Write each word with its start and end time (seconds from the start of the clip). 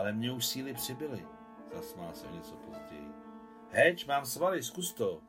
Ale 0.00 0.12
mě 0.12 0.32
už 0.32 0.46
síly 0.46 0.74
přibyly, 0.74 1.26
zasmál 1.74 2.14
se 2.14 2.26
o 2.26 2.36
něco 2.36 2.56
později. 2.56 3.12
Heč, 3.70 4.04
mám 4.06 4.26
svaly, 4.26 4.62
zkus 4.62 4.92
to. 4.92 5.22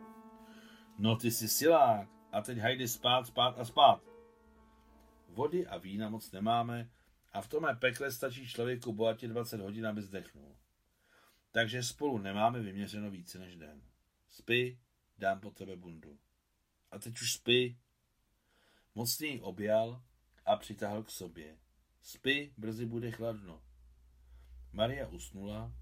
No 0.97 1.15
ty 1.15 1.31
jsi 1.31 1.49
silák, 1.49 2.09
a 2.31 2.41
teď 2.41 2.57
hajdy 2.57 2.87
spát, 2.87 3.27
spát 3.27 3.59
a 3.59 3.65
spát. 3.65 4.03
Vody 5.27 5.67
a 5.67 5.77
vína 5.77 6.09
moc 6.09 6.31
nemáme 6.31 6.89
a 7.31 7.41
v 7.41 7.47
tomhle 7.47 7.75
pekle 7.75 8.11
stačí 8.11 8.47
člověku 8.47 8.93
bohatě 8.93 9.27
20 9.27 9.61
hodin, 9.61 9.87
aby 9.87 10.01
zdechnul. 10.01 10.55
Takže 11.51 11.83
spolu 11.83 12.17
nemáme 12.17 12.59
vyměřeno 12.59 13.11
více 13.11 13.39
než 13.39 13.55
den. 13.55 13.81
Spí, 14.29 14.79
dám 15.17 15.39
po 15.39 15.51
tebe 15.51 15.75
bundu. 15.75 16.19
A 16.91 16.99
teď 16.99 17.21
už 17.21 17.33
spí. 17.33 17.79
Mocně 18.95 19.41
objal 19.41 20.03
a 20.45 20.55
přitáhl 20.55 21.03
k 21.03 21.09
sobě. 21.09 21.57
Spí, 22.01 22.53
brzy 22.57 22.85
bude 22.85 23.11
chladno. 23.11 23.61
Maria 24.73 25.07
usnula 25.07 25.73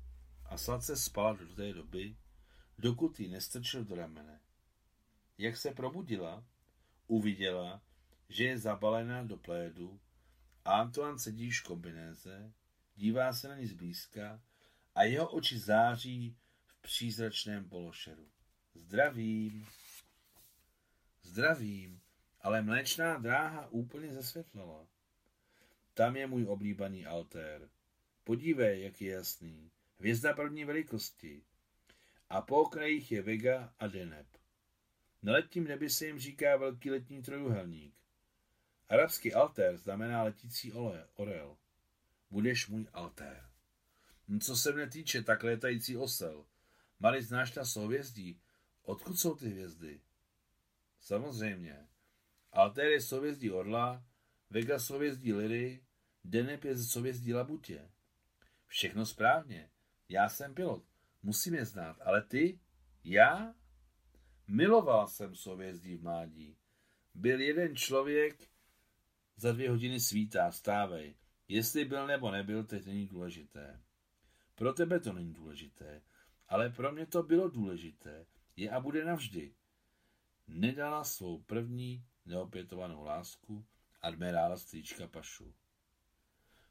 a 0.45 0.57
sladce 0.57 0.97
spala 0.97 1.33
do 1.33 1.55
té 1.55 1.73
doby, 1.73 2.17
dokud 2.77 3.19
ji 3.19 3.27
nestrčil 3.27 3.85
do 3.85 3.95
ramene. 3.95 4.39
Jak 5.37 5.57
se 5.57 5.71
probudila, 5.71 6.45
uviděla, 7.07 7.81
že 8.29 8.43
je 8.43 8.59
zabalená 8.59 9.23
do 9.23 9.37
plédu 9.37 9.99
a 10.65 10.71
Antoine 10.71 11.19
sedí 11.19 11.51
v 11.51 11.63
kombinéze, 11.63 12.53
dívá 12.95 13.33
se 13.33 13.47
na 13.47 13.57
ní 13.57 13.65
zblízka 13.65 14.41
a 14.95 15.03
jeho 15.03 15.29
oči 15.29 15.59
září 15.59 16.37
v 16.65 16.81
přízračném 16.81 17.69
pološeru. 17.69 18.27
Zdravím. 18.75 19.67
Zdravím, 21.21 22.01
ale 22.41 22.61
mléčná 22.61 23.17
dráha 23.17 23.67
úplně 23.67 24.13
zasvětlala. 24.13 24.87
Tam 25.93 26.15
je 26.15 26.27
můj 26.27 26.45
oblíbený 26.45 27.05
altér. 27.05 27.69
Podívej, 28.29 28.81
jak 28.81 29.01
je 29.01 29.11
jasný. 29.11 29.71
Hvězda 29.99 30.33
první 30.33 30.65
velikosti. 30.65 31.43
A 32.29 32.41
po 32.41 32.55
okrajích 32.55 33.11
je 33.11 33.21
Vega 33.21 33.73
a 33.79 33.87
Deneb. 33.87 34.27
Na 35.21 35.33
letním 35.33 35.63
nebi 35.63 35.89
se 35.89 36.05
jim 36.05 36.19
říká 36.19 36.57
velký 36.57 36.91
letní 36.91 37.21
trojuhelník. 37.21 37.93
Arabský 38.89 39.33
altér 39.33 39.77
znamená 39.77 40.23
letící 40.23 40.73
ole, 40.73 41.07
orel. 41.13 41.57
Budeš 42.31 42.67
můj 42.67 42.87
altér. 42.93 43.49
No, 44.27 44.39
co 44.39 44.55
se 44.55 44.71
mne 44.71 44.89
týče, 44.89 45.21
tak 45.21 45.43
létající 45.43 45.97
osel. 45.97 46.45
Mali 46.99 47.23
znáš 47.23 47.51
ta 47.51 47.65
souvězdí? 47.65 48.41
Odkud 48.83 49.19
jsou 49.19 49.35
ty 49.35 49.49
hvězdy? 49.49 50.01
Samozřejmě. 50.99 51.87
Altér 52.51 52.91
je 52.91 53.01
souvězdí 53.01 53.51
orla, 53.51 54.03
Vega 54.49 54.79
souvězdí 54.79 55.33
liry, 55.33 55.83
Deneb 56.23 56.63
je 56.63 56.77
souvězdí 56.77 57.33
labutě. 57.33 57.89
Všechno 58.69 59.05
správně. 59.05 59.69
Já 60.09 60.29
jsem 60.29 60.55
pilot. 60.55 60.83
Musím 61.23 61.53
je 61.53 61.65
znát. 61.65 61.97
Ale 62.01 62.21
ty? 62.21 62.59
Já? 63.03 63.55
Miloval 64.47 65.07
jsem 65.07 65.35
souvězdí 65.35 65.95
v 65.95 66.03
mládí. 66.03 66.57
Byl 67.13 67.41
jeden 67.41 67.75
člověk, 67.75 68.49
za 69.35 69.51
dvě 69.51 69.69
hodiny 69.69 69.99
svítá, 69.99 70.51
stávej. 70.51 71.15
Jestli 71.47 71.85
byl 71.85 72.07
nebo 72.07 72.31
nebyl, 72.31 72.63
teď 72.63 72.85
není 72.85 73.07
důležité. 73.07 73.81
Pro 74.55 74.73
tebe 74.73 74.99
to 74.99 75.13
není 75.13 75.33
důležité, 75.33 76.01
ale 76.47 76.69
pro 76.69 76.91
mě 76.91 77.05
to 77.05 77.23
bylo 77.23 77.49
důležité. 77.49 78.25
Je 78.55 78.69
a 78.69 78.79
bude 78.79 79.05
navždy. 79.05 79.55
Nedala 80.47 81.03
svou 81.03 81.41
první 81.41 82.05
neopětovanou 82.25 83.03
lásku 83.03 83.65
admirála 84.01 84.57
strýčka 84.57 85.07
Pašu. 85.07 85.53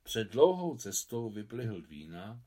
Před 0.08 0.30
dlouhou 0.30 0.76
cestou 0.76 1.30
vyplihl 1.30 1.82
vína 1.82 2.42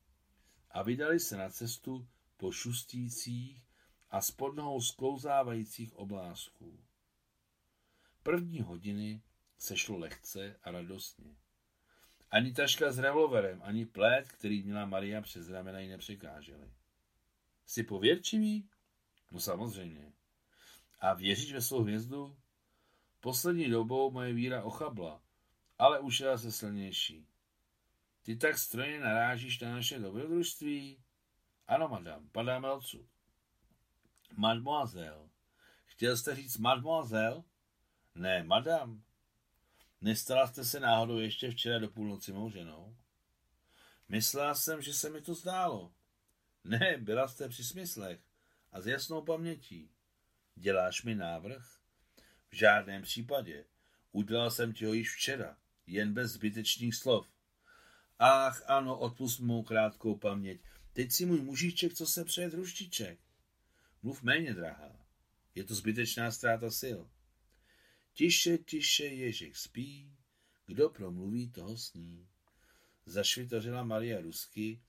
a 0.72 0.84
vydali 0.84 1.20
se 1.20 1.38
na 1.38 1.50
cestu 1.50 2.08
po 2.38 2.52
šustících 2.52 3.64
a 4.10 4.22
spod 4.22 4.56
nohou 4.56 4.82
sklouzávajících 4.82 5.96
oblázků. 5.96 6.80
První 8.24 8.62
hodiny 8.62 9.22
se 9.58 9.78
šlo 9.78 9.98
lehce 9.98 10.60
a 10.64 10.72
radostně. 10.72 11.36
Ani 12.32 12.54
taška 12.54 12.92
s 12.92 13.00
revolverem, 13.00 13.62
ani 13.64 13.86
plét, 13.86 14.32
který 14.32 14.64
měla 14.64 14.86
Maria 14.86 15.22
přes 15.22 15.50
ramena, 15.50 15.80
ji 15.80 15.90
nepřekážely. 15.90 16.72
Jsi 17.66 17.84
pověrčivý? 17.84 18.70
No 19.32 19.40
samozřejmě. 19.40 20.14
A 21.00 21.14
věříš 21.14 21.54
ve 21.54 21.62
svou 21.62 21.82
hvězdu? 21.82 22.38
Poslední 23.20 23.70
dobou 23.70 24.12
moje 24.12 24.34
víra 24.34 24.64
ochabla, 24.64 25.22
ale 25.78 26.00
už 26.00 26.20
je 26.20 26.38
se 26.38 26.52
silnější. 26.52 27.28
Ty 28.24 28.36
tak 28.36 28.58
strojně 28.58 29.00
narážíš 29.00 29.60
na 29.60 29.72
naše 29.72 30.00
dobrodružství? 30.00 31.04
Ano, 31.68 31.88
madam, 31.88 32.30
padáme 32.30 32.72
odsud. 32.72 33.06
Mademoiselle. 34.36 35.30
Chtěl 35.86 36.18
jste 36.18 36.36
říct 36.36 36.58
mademoiselle? 36.58 37.44
Ne, 38.16 38.44
madam. 38.44 39.04
Nestala 40.02 40.48
jste 40.48 40.66
se 40.66 40.80
náhodou 40.80 41.18
ještě 41.18 41.52
včera 41.52 41.80
do 41.80 41.90
půlnoci 41.90 42.34
mou 42.34 42.50
ženou? 42.50 42.98
Myslela 44.10 44.56
jsem, 44.56 44.82
že 44.82 44.94
se 44.94 45.10
mi 45.10 45.22
to 45.22 45.34
zdálo. 45.34 45.94
Ne, 46.64 46.98
byla 46.98 47.28
jste 47.28 47.50
při 47.50 47.64
smyslech 47.64 48.20
a 48.72 48.82
s 48.82 48.88
jasnou 48.88 49.22
pamětí. 49.22 49.92
Děláš 50.56 51.04
mi 51.04 51.16
návrh? 51.16 51.80
V 52.50 52.56
žádném 52.56 53.02
případě. 53.02 53.66
Udělal 54.12 54.52
jsem 54.52 54.74
ti 54.74 54.86
ho 54.86 54.94
již 54.94 55.16
včera, 55.16 55.58
jen 55.88 56.14
bez 56.14 56.32
zbytečných 56.32 56.96
slov. 56.96 57.28
Ach, 58.24 58.64
ano, 58.68 59.00
odpust 59.00 59.40
mou 59.40 59.64
krátkou 59.64 60.16
paměť. 60.16 60.62
Teď 60.94 61.12
si 61.12 61.26
můj 61.26 61.42
mužiček, 61.42 61.94
co 61.94 62.06
se 62.08 62.26
přeje 62.26 62.50
društiček. 62.50 63.20
Mluv 64.04 64.24
méně, 64.24 64.54
drahá. 64.54 65.06
Je 65.56 65.64
to 65.64 65.76
zbytečná 65.76 66.32
ztráta 66.32 66.72
sil. 66.82 67.00
Tiše, 68.14 68.58
tiše, 68.58 69.06
Ježek 69.06 69.56
spí, 69.56 70.16
kdo 70.66 70.90
promluví, 70.90 71.50
toho 71.50 71.78
sní. 71.78 72.28
Zašvitořila 73.06 73.84
Maria 73.84 74.22
rusky 74.22 74.82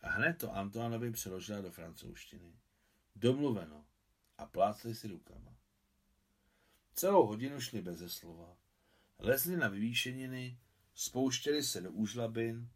a 0.00 0.10
hned 0.10 0.38
to 0.38 0.56
Antoanovi 0.56 1.12
přeložila 1.12 1.60
do 1.60 1.70
francouzštiny. 1.70 2.58
Domluveno. 3.16 3.86
A 4.38 4.46
plácli 4.46 4.94
si 4.94 5.08
rukama. 5.08 5.56
Celou 6.94 7.26
hodinu 7.26 7.60
šli 7.60 7.82
beze 7.82 8.08
slova. 8.08 8.56
Lezli 9.18 9.56
na 9.56 9.68
vyvýšeniny, 9.68 10.58
spouštěli 10.94 11.62
se 11.62 11.80
do 11.80 11.92
úžlabin, 11.92 12.70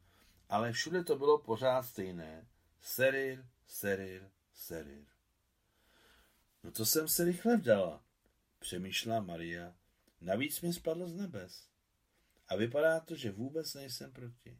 ale 0.48 0.72
všude 0.72 1.04
to 1.04 1.16
bylo 1.16 1.38
pořád 1.38 1.82
stejné. 1.82 2.48
Serir, 2.80 3.44
serir, 3.66 4.30
serir. 4.52 5.04
No 6.62 6.70
to 6.70 6.86
jsem 6.86 7.08
se 7.08 7.24
rychle 7.24 7.56
vdala, 7.56 8.04
přemýšlela 8.58 9.20
Maria. 9.20 9.74
Navíc 10.20 10.60
mi 10.60 10.72
spadlo 10.72 11.08
z 11.08 11.14
nebes. 11.14 11.68
A 12.48 12.56
vypadá 12.56 13.00
to, 13.00 13.16
že 13.16 13.30
vůbec 13.30 13.74
nejsem 13.74 14.12
proti. 14.12 14.58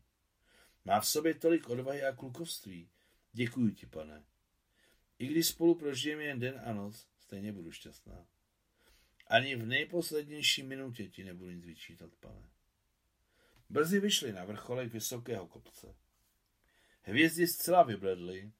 Má 0.84 1.00
v 1.00 1.08
sobě 1.08 1.34
tolik 1.34 1.68
odvahy 1.68 2.04
a 2.04 2.12
klukovství. 2.12 2.90
Děkuji 3.32 3.72
ti, 3.72 3.86
pane. 3.86 4.24
I 5.18 5.26
když 5.26 5.46
spolu 5.46 5.74
prožijeme 5.74 6.22
jen 6.22 6.38
den 6.38 6.62
a 6.64 6.72
noc, 6.72 7.06
stejně 7.18 7.52
budu 7.52 7.72
šťastná. 7.72 8.26
Ani 9.26 9.56
v 9.56 9.66
nejposlednější 9.66 10.62
minutě 10.62 11.08
ti 11.08 11.24
nebudu 11.24 11.50
nic 11.50 11.64
vyčítat, 11.64 12.10
pane. 12.20 12.53
Brzy 13.74 14.00
vyšli 14.00 14.32
na 14.32 14.44
vrcholek 14.44 14.92
vysokého 14.92 15.46
kopce. 15.46 15.94
Hvězdy 17.02 17.46
zcela 17.46 17.82
vybledly 17.82 18.52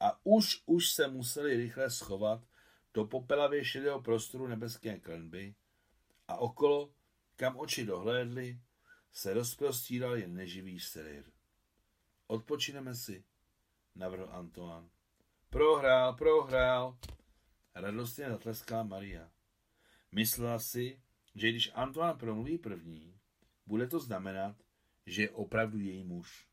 a 0.00 0.26
už 0.26 0.62
už 0.66 0.90
se 0.90 1.08
museli 1.08 1.56
rychle 1.56 1.90
schovat 1.90 2.48
do 2.94 3.04
popelavě 3.04 3.64
šedého 3.64 4.02
prostoru 4.02 4.46
nebeské 4.46 4.98
klenby 4.98 5.54
a 6.28 6.36
okolo, 6.36 6.94
kam 7.36 7.56
oči 7.56 7.86
dohlédly, 7.86 8.60
se 9.12 9.34
rozprostíral 9.34 10.16
jen 10.16 10.34
neživý 10.34 10.80
serir. 10.80 11.24
Odpočineme 12.26 12.94
si, 12.94 13.24
navrhl 13.94 14.28
Antoine. 14.30 14.88
Prohrál, 15.50 16.14
prohrál. 16.14 16.98
Radostně 17.74 18.28
zatleskala 18.28 18.82
Maria. 18.82 19.30
Myslela 20.12 20.58
si, 20.58 21.02
že 21.34 21.48
když 21.48 21.70
Antoine 21.74 22.14
promluví 22.14 22.58
první, 22.58 23.21
bude 23.66 23.86
to 23.86 24.00
znamenat, 24.00 24.56
že 25.06 25.22
je 25.22 25.30
opravdu 25.30 25.78
její 25.78 26.04
muž. 26.04 26.46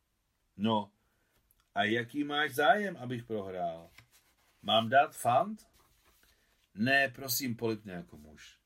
No, 0.58 0.92
a 1.76 1.84
jaký 1.84 2.24
máš 2.24 2.56
zájem, 2.56 2.98
abych 2.98 3.24
prohrál? 3.24 3.90
Mám 4.62 4.90
dát 4.90 5.16
fant? 5.16 5.68
Ne, 6.74 7.10
prosím, 7.10 7.56
polipně 7.56 7.92
jako 7.94 8.18
muž. 8.18 8.60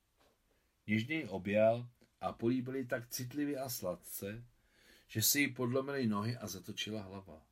Něžně 0.88 1.30
objal 1.30 1.90
a 2.22 2.34
políbili 2.34 2.86
tak 2.86 3.08
citlivě 3.08 3.58
a 3.58 3.70
sladce, 3.70 4.44
že 5.08 5.22
si 5.22 5.40
jí 5.40 5.54
podlomily 5.54 6.08
nohy 6.08 6.38
a 6.38 6.48
zatočila 6.48 7.02
hlava. 7.02 7.46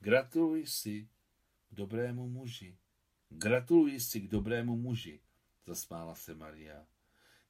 Gratuluji 0.00 0.66
si 0.66 1.08
k 1.70 1.74
dobrému 1.74 2.28
muži. 2.28 2.78
Gratuluji 3.28 4.00
si 4.00 4.20
k 4.20 4.28
dobrému 4.28 4.76
muži, 4.76 5.20
zasmála 5.66 6.14
se 6.14 6.34
Maria. 6.34 6.86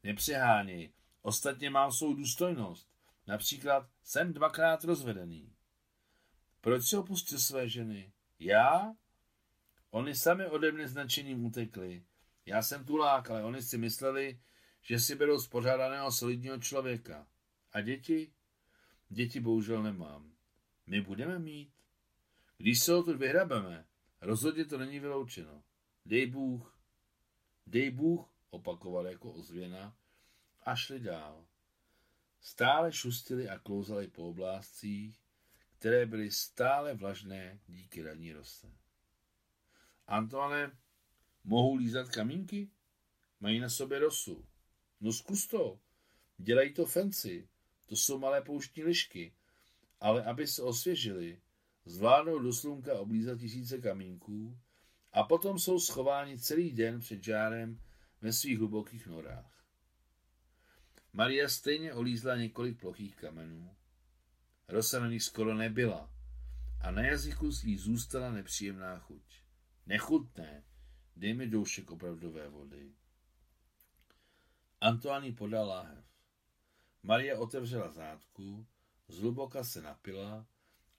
Nepřeháněj, 0.02 0.92
ostatně 1.22 1.70
mám 1.70 1.92
svou 1.92 2.14
důstojnost. 2.14 2.90
Například 3.26 3.88
jsem 4.02 4.32
dvakrát 4.32 4.84
rozvedený. 4.84 5.52
Proč 6.60 6.84
si 6.84 6.96
opustil 6.96 7.38
své 7.38 7.68
ženy? 7.68 8.12
Já? 8.38 8.94
Oni 9.90 10.14
sami 10.14 10.46
ode 10.46 10.72
mne 10.72 10.88
značením 10.88 11.44
utekli. 11.44 12.04
Já 12.46 12.62
jsem 12.62 12.84
tu 12.84 12.96
lák, 12.96 13.30
ale 13.30 13.44
oni 13.44 13.62
si 13.62 13.78
mysleli, 13.78 14.40
že 14.82 14.98
si 14.98 15.14
berou 15.14 15.40
spořádaného 15.40 16.12
solidního 16.12 16.58
člověka. 16.58 17.26
A 17.72 17.80
děti? 17.80 18.32
Děti 19.08 19.40
bohužel 19.40 19.82
nemám. 19.82 20.32
My 20.86 21.00
budeme 21.00 21.38
mít. 21.38 21.72
Když 22.58 22.80
se 22.80 22.92
tu 22.92 23.18
vyhrabeme, 23.18 23.86
rozhodně 24.20 24.64
to 24.64 24.78
není 24.78 25.00
vyloučeno. 25.00 25.62
Dej 26.06 26.26
Bůh. 26.26 26.78
Dej 27.66 27.90
Bůh, 27.90 28.28
opakoval 28.50 29.06
jako 29.06 29.32
ozvěna 29.32 29.96
a 30.62 30.76
šli 30.76 31.00
dál. 31.00 31.46
Stále 32.40 32.92
šustili 32.92 33.48
a 33.48 33.58
klouzali 33.58 34.08
po 34.08 34.28
oblázcích, 34.28 35.20
které 35.78 36.06
byly 36.06 36.30
stále 36.30 36.94
vlažné 36.94 37.60
díky 37.66 38.02
ranní 38.02 38.32
rose. 38.32 38.72
Antoine, 40.06 40.78
mohou 41.44 41.74
lízat 41.74 42.08
kamínky? 42.08 42.70
Mají 43.40 43.60
na 43.60 43.68
sobě 43.68 43.98
rosu. 43.98 44.46
No 45.00 45.12
zkus 45.12 45.46
to. 45.46 45.80
Dělají 46.38 46.74
to 46.74 46.86
fenci. 46.86 47.48
To 47.86 47.96
jsou 47.96 48.18
malé 48.18 48.42
pouštní 48.42 48.84
lišky. 48.84 49.34
Ale 50.00 50.24
aby 50.24 50.46
se 50.46 50.62
osvěžili, 50.62 51.40
zvládnou 51.84 52.38
do 52.38 52.52
slunka 52.52 53.00
oblízat 53.00 53.38
tisíce 53.38 53.78
kamínků 53.78 54.58
a 55.12 55.22
potom 55.22 55.58
jsou 55.58 55.80
schováni 55.80 56.38
celý 56.38 56.72
den 56.72 57.00
před 57.00 57.24
žárem 57.24 57.80
ve 58.20 58.32
svých 58.32 58.58
hlubokých 58.58 59.06
norách. 59.06 59.59
Maria 61.12 61.48
stejně 61.48 61.94
olízla 61.94 62.36
několik 62.36 62.80
plochých 62.80 63.16
kamenů. 63.16 63.76
Rosa 64.68 65.00
na 65.00 65.08
nich 65.08 65.22
skoro 65.22 65.54
nebyla 65.54 66.10
a 66.80 66.90
na 66.90 67.02
jazyku 67.02 67.50
jí 67.62 67.78
zůstala 67.78 68.30
nepříjemná 68.30 68.98
chuť. 68.98 69.42
Nechutné, 69.86 70.64
dej 71.16 71.34
mi 71.34 71.46
doušek 71.46 71.90
opravdové 71.90 72.48
vody. 72.48 72.94
Antoine 74.80 75.32
podal 75.32 75.68
láhev. 75.68 76.04
Maria 77.02 77.38
otevřela 77.38 77.92
zátku, 77.92 78.66
zhluboka 79.08 79.64
se 79.64 79.82
napila 79.82 80.46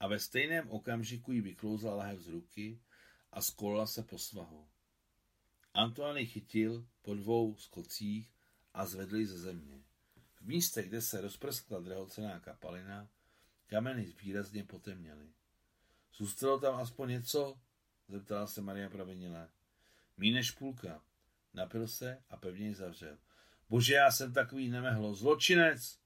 a 0.00 0.08
ve 0.08 0.18
stejném 0.18 0.70
okamžiku 0.70 1.32
jí 1.32 1.40
vyklouzla 1.40 1.94
lahev 1.94 2.20
z 2.20 2.28
ruky 2.28 2.80
a 3.32 3.42
skolila 3.42 3.86
se 3.86 4.02
po 4.02 4.18
svahu. 4.18 4.68
Antoine 5.74 6.24
chytil 6.24 6.86
po 7.02 7.14
dvou 7.14 7.56
skocích 7.56 8.34
a 8.74 8.86
zvedl 8.86 9.16
ji 9.16 9.26
ze 9.26 9.38
země. 9.38 9.84
V 10.42 10.46
místě, 10.46 10.82
kde 10.82 11.00
se 11.00 11.20
rozprskla 11.20 11.80
drahocená 11.80 12.40
kapalina, 12.40 13.08
kameny 13.66 14.14
výrazně 14.22 14.64
potemněly. 14.64 15.32
Zůstalo 16.14 16.60
tam 16.60 16.74
aspoň 16.74 17.08
něco? 17.08 17.60
zeptala 18.08 18.46
se 18.46 18.60
Maria 18.60 18.90
provinile. 18.90 19.48
Mí 20.16 20.32
než 20.32 20.50
půlka. 20.50 21.02
Napil 21.54 21.88
se 21.88 22.22
a 22.30 22.36
pevně 22.36 22.66
ji 22.66 22.74
zavřel. 22.74 23.18
Bože, 23.68 23.94
já 23.94 24.10
jsem 24.10 24.32
takový 24.32 24.68
nemehlo. 24.68 25.14
Zločinec! 25.14 25.98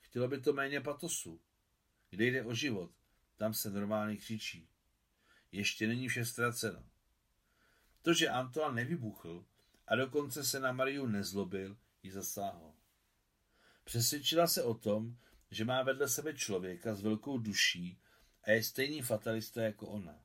Chtělo 0.00 0.28
by 0.28 0.40
to 0.40 0.52
méně 0.52 0.80
patosu. 0.80 1.40
Kde 2.10 2.24
jde 2.24 2.44
o 2.44 2.54
život, 2.54 2.90
tam 3.36 3.54
se 3.54 3.70
normálně 3.70 4.16
křičí. 4.16 4.68
Ještě 5.52 5.86
není 5.86 6.08
vše 6.08 6.24
ztraceno. 6.24 6.84
To, 8.02 8.14
že 8.14 8.28
Antoine 8.28 8.74
nevybuchl 8.74 9.46
a 9.86 9.96
dokonce 9.96 10.44
se 10.44 10.60
na 10.60 10.72
Mariu 10.72 11.06
nezlobil, 11.06 11.76
ji 12.02 12.10
zasáhlo. 12.10 12.73
Přesvědčila 13.84 14.46
se 14.46 14.62
o 14.62 14.74
tom, 14.74 15.16
že 15.50 15.64
má 15.64 15.82
vedle 15.82 16.08
sebe 16.08 16.34
člověka 16.34 16.94
s 16.94 17.02
velkou 17.02 17.38
duší 17.38 17.98
a 18.42 18.50
je 18.50 18.62
stejný 18.62 19.02
fatalista 19.02 19.62
jako 19.62 19.86
ona. 19.86 20.24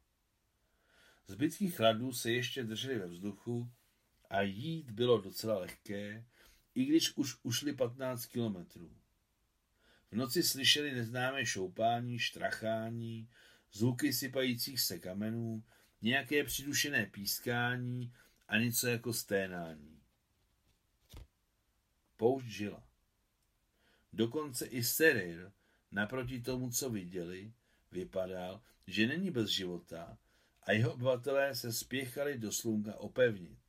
Zbytky 1.27 1.71
chladů 1.71 2.13
se 2.13 2.31
ještě 2.31 2.63
držely 2.63 2.99
ve 2.99 3.07
vzduchu 3.07 3.71
a 4.29 4.41
jít 4.41 4.91
bylo 4.91 5.21
docela 5.21 5.59
lehké, 5.59 6.25
i 6.75 6.85
když 6.85 7.17
už 7.17 7.35
ušli 7.43 7.73
15 7.73 8.25
kilometrů. 8.25 8.97
V 10.11 10.15
noci 10.15 10.43
slyšeli 10.43 10.95
neznámé 10.95 11.45
šoupání, 11.45 12.19
štrachání, 12.19 13.29
zvuky 13.71 14.13
sypajících 14.13 14.81
se 14.81 14.99
kamenů, 14.99 15.63
nějaké 16.01 16.43
přidušené 16.43 17.05
pískání 17.05 18.13
a 18.47 18.57
něco 18.57 18.87
jako 18.87 19.13
sténání. 19.13 20.01
Poušť 22.17 22.47
žila. 22.47 22.88
Dokonce 24.13 24.65
i 24.65 24.83
Serir, 24.83 25.51
naproti 25.91 26.41
tomu, 26.41 26.69
co 26.69 26.89
viděli, 26.89 27.53
vypadal, 27.91 28.61
že 28.87 29.07
není 29.07 29.31
bez 29.31 29.49
života 29.49 30.17
a 30.63 30.71
jeho 30.71 30.93
obyvatelé 30.93 31.55
se 31.55 31.73
spěchali 31.73 32.37
do 32.37 32.51
slunka 32.51 32.95
opevnit. 32.95 33.59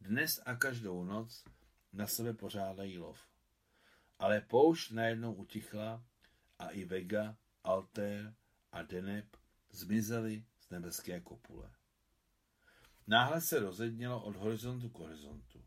Dnes 0.00 0.40
a 0.46 0.54
každou 0.54 1.04
noc 1.04 1.44
na 1.92 2.06
sebe 2.06 2.34
pořádají 2.34 2.98
lov. 2.98 3.20
Ale 4.18 4.40
poušť 4.40 4.90
najednou 4.90 5.34
utichla 5.34 6.04
a 6.58 6.68
i 6.68 6.84
Vega, 6.84 7.36
Alter 7.64 8.34
a 8.72 8.82
Deneb 8.82 9.36
zmizely 9.70 10.44
z 10.60 10.70
nebeské 10.70 11.20
kopule. 11.20 11.70
Náhle 13.06 13.40
se 13.40 13.60
rozednělo 13.60 14.22
od 14.22 14.36
horizontu 14.36 14.88
k 14.88 14.98
horizontu. 14.98 15.64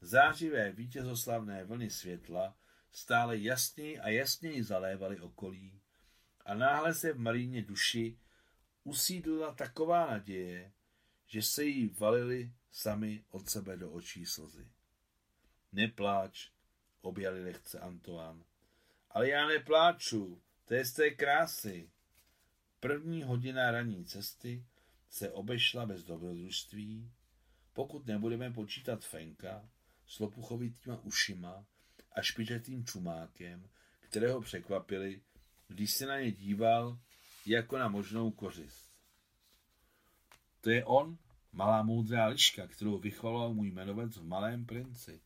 Zářivé 0.00 0.72
vítězoslavné 0.72 1.64
vlny 1.64 1.90
světla 1.90 2.56
stále 2.94 3.38
jasněji 3.38 3.98
a 3.98 4.08
jasněji 4.08 4.62
zalévaly 4.62 5.20
okolí 5.20 5.80
a 6.44 6.54
náhle 6.54 6.94
se 6.94 7.12
v 7.12 7.18
Maríně 7.18 7.62
duši 7.62 8.18
usídlila 8.84 9.54
taková 9.54 10.06
naděje, 10.06 10.72
že 11.26 11.42
se 11.42 11.64
jí 11.64 11.88
valily 11.88 12.52
sami 12.70 13.24
od 13.28 13.48
sebe 13.48 13.76
do 13.76 13.92
očí 13.92 14.26
slzy. 14.26 14.68
Nepláč, 15.72 16.50
objali 17.00 17.44
lehce 17.44 17.80
Antoine. 17.80 18.44
Ale 19.10 19.28
já 19.28 19.46
nepláču, 19.46 20.42
to 20.64 20.74
je 20.74 20.84
z 20.84 20.92
té 20.92 21.10
krásy. 21.10 21.90
První 22.80 23.22
hodina 23.22 23.70
ranní 23.70 24.04
cesty 24.04 24.66
se 25.08 25.30
obešla 25.30 25.86
bez 25.86 26.04
dobrodružství, 26.04 27.12
pokud 27.72 28.06
nebudeme 28.06 28.50
počítat 28.50 29.04
Fenka 29.04 29.68
s 30.06 30.18
lopuchovitýma 30.18 31.00
ušima 31.00 31.66
a 32.14 32.22
špičatým 32.22 32.84
čumákem, 32.84 33.68
kterého 34.00 34.40
překvapili, 34.40 35.20
když 35.68 35.92
se 35.92 36.06
na 36.06 36.20
ně 36.20 36.32
díval 36.32 36.98
jako 37.46 37.78
na 37.78 37.88
možnou 37.88 38.30
kořist. 38.30 38.94
To 40.60 40.70
je 40.70 40.84
on, 40.84 41.18
malá 41.52 41.82
moudrá 41.82 42.26
liška, 42.26 42.66
kterou 42.66 42.98
vychvaloval 42.98 43.54
můj 43.54 43.70
jmenovec 43.70 44.16
v 44.16 44.26
Malém 44.26 44.66
princi. 44.66 45.20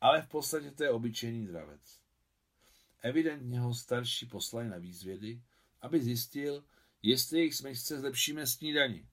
Ale 0.00 0.22
v 0.22 0.28
podstatě 0.28 0.70
to 0.70 0.84
je 0.84 0.90
obyčejný 0.90 1.46
dravec. 1.46 2.00
Evidentně 3.02 3.60
ho 3.60 3.74
starší 3.74 4.26
poslali 4.26 4.68
na 4.68 4.78
výzvědy, 4.78 5.42
aby 5.80 6.02
zjistil, 6.02 6.64
jestli 7.02 7.38
jejich 7.38 7.54
smečce 7.54 8.00
zlepšíme 8.00 8.46
snídani. 8.46 9.06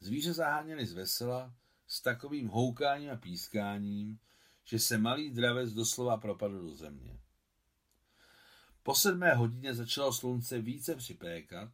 Zvíře 0.00 0.32
zaháněli 0.32 0.86
z 0.86 0.92
vesela 0.92 1.54
s 1.86 2.00
takovým 2.00 2.48
houkáním 2.48 3.10
a 3.10 3.16
pískáním, 3.16 4.18
že 4.64 4.78
se 4.78 4.98
malý 4.98 5.30
dravec 5.30 5.72
doslova 5.72 6.16
propadl 6.16 6.62
do 6.62 6.74
země. 6.74 7.20
Po 8.82 8.94
sedmé 8.94 9.34
hodině 9.34 9.74
začalo 9.74 10.12
slunce 10.12 10.60
více 10.60 10.96
připékat 10.96 11.72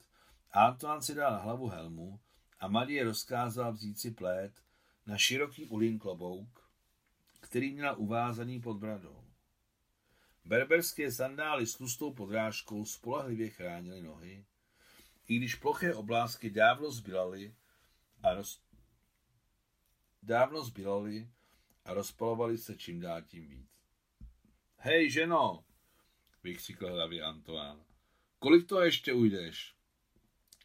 a 0.53 0.67
Antoine 0.67 1.03
si 1.03 1.15
dal 1.15 1.33
na 1.33 1.39
hlavu 1.39 1.69
helmu 1.69 2.21
a 2.61 2.69
Marie 2.69 3.05
rozkázala 3.05 3.71
vzít 3.71 4.01
si 4.01 4.11
plét 4.11 4.53
na 5.07 5.19
široký 5.19 5.67
ulín 5.67 5.99
klobouk, 5.99 6.71
který 7.41 7.73
měla 7.73 7.93
uvázaný 7.93 8.61
pod 8.61 8.75
bradou. 8.75 9.25
Berberské 10.45 11.13
sandály 11.13 11.67
s 11.67 11.75
tlustou 11.75 12.13
podrážkou 12.13 12.85
spolehlivě 12.85 13.51
chránily 13.51 14.03
nohy, 14.03 14.45
i 15.29 15.37
když 15.37 15.55
ploché 15.55 15.95
oblázky 15.95 16.51
dávno 16.51 16.91
zbylaly 16.91 17.55
a 18.23 18.35
roz... 18.35 18.63
dávno 20.23 20.65
zbylaly 20.65 21.31
a 21.85 21.95
rozpalovaly 21.95 22.59
se 22.59 22.77
čím 22.77 23.01
dál 23.01 23.23
tím 23.23 23.49
víc. 23.49 23.71
Hej, 24.77 25.11
ženo, 25.11 25.65
vykřikl 26.43 26.93
hlavě 26.93 27.23
Antoine. 27.23 27.85
Kolik 28.39 28.67
to 28.67 28.81
ještě 28.81 29.13
ujdeš? 29.13 29.75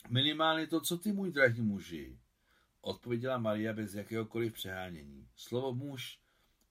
Minimálně 0.10 0.67
to, 0.67 0.81
co 0.81 0.98
ty, 0.98 1.12
můj 1.12 1.31
drahý 1.31 1.62
muži, 1.62 2.19
odpověděla 2.81 3.38
Maria 3.38 3.74
bez 3.74 3.93
jakéhokoliv 3.93 4.53
přehánění. 4.53 5.29
Slovo 5.36 5.74
muž 5.74 6.19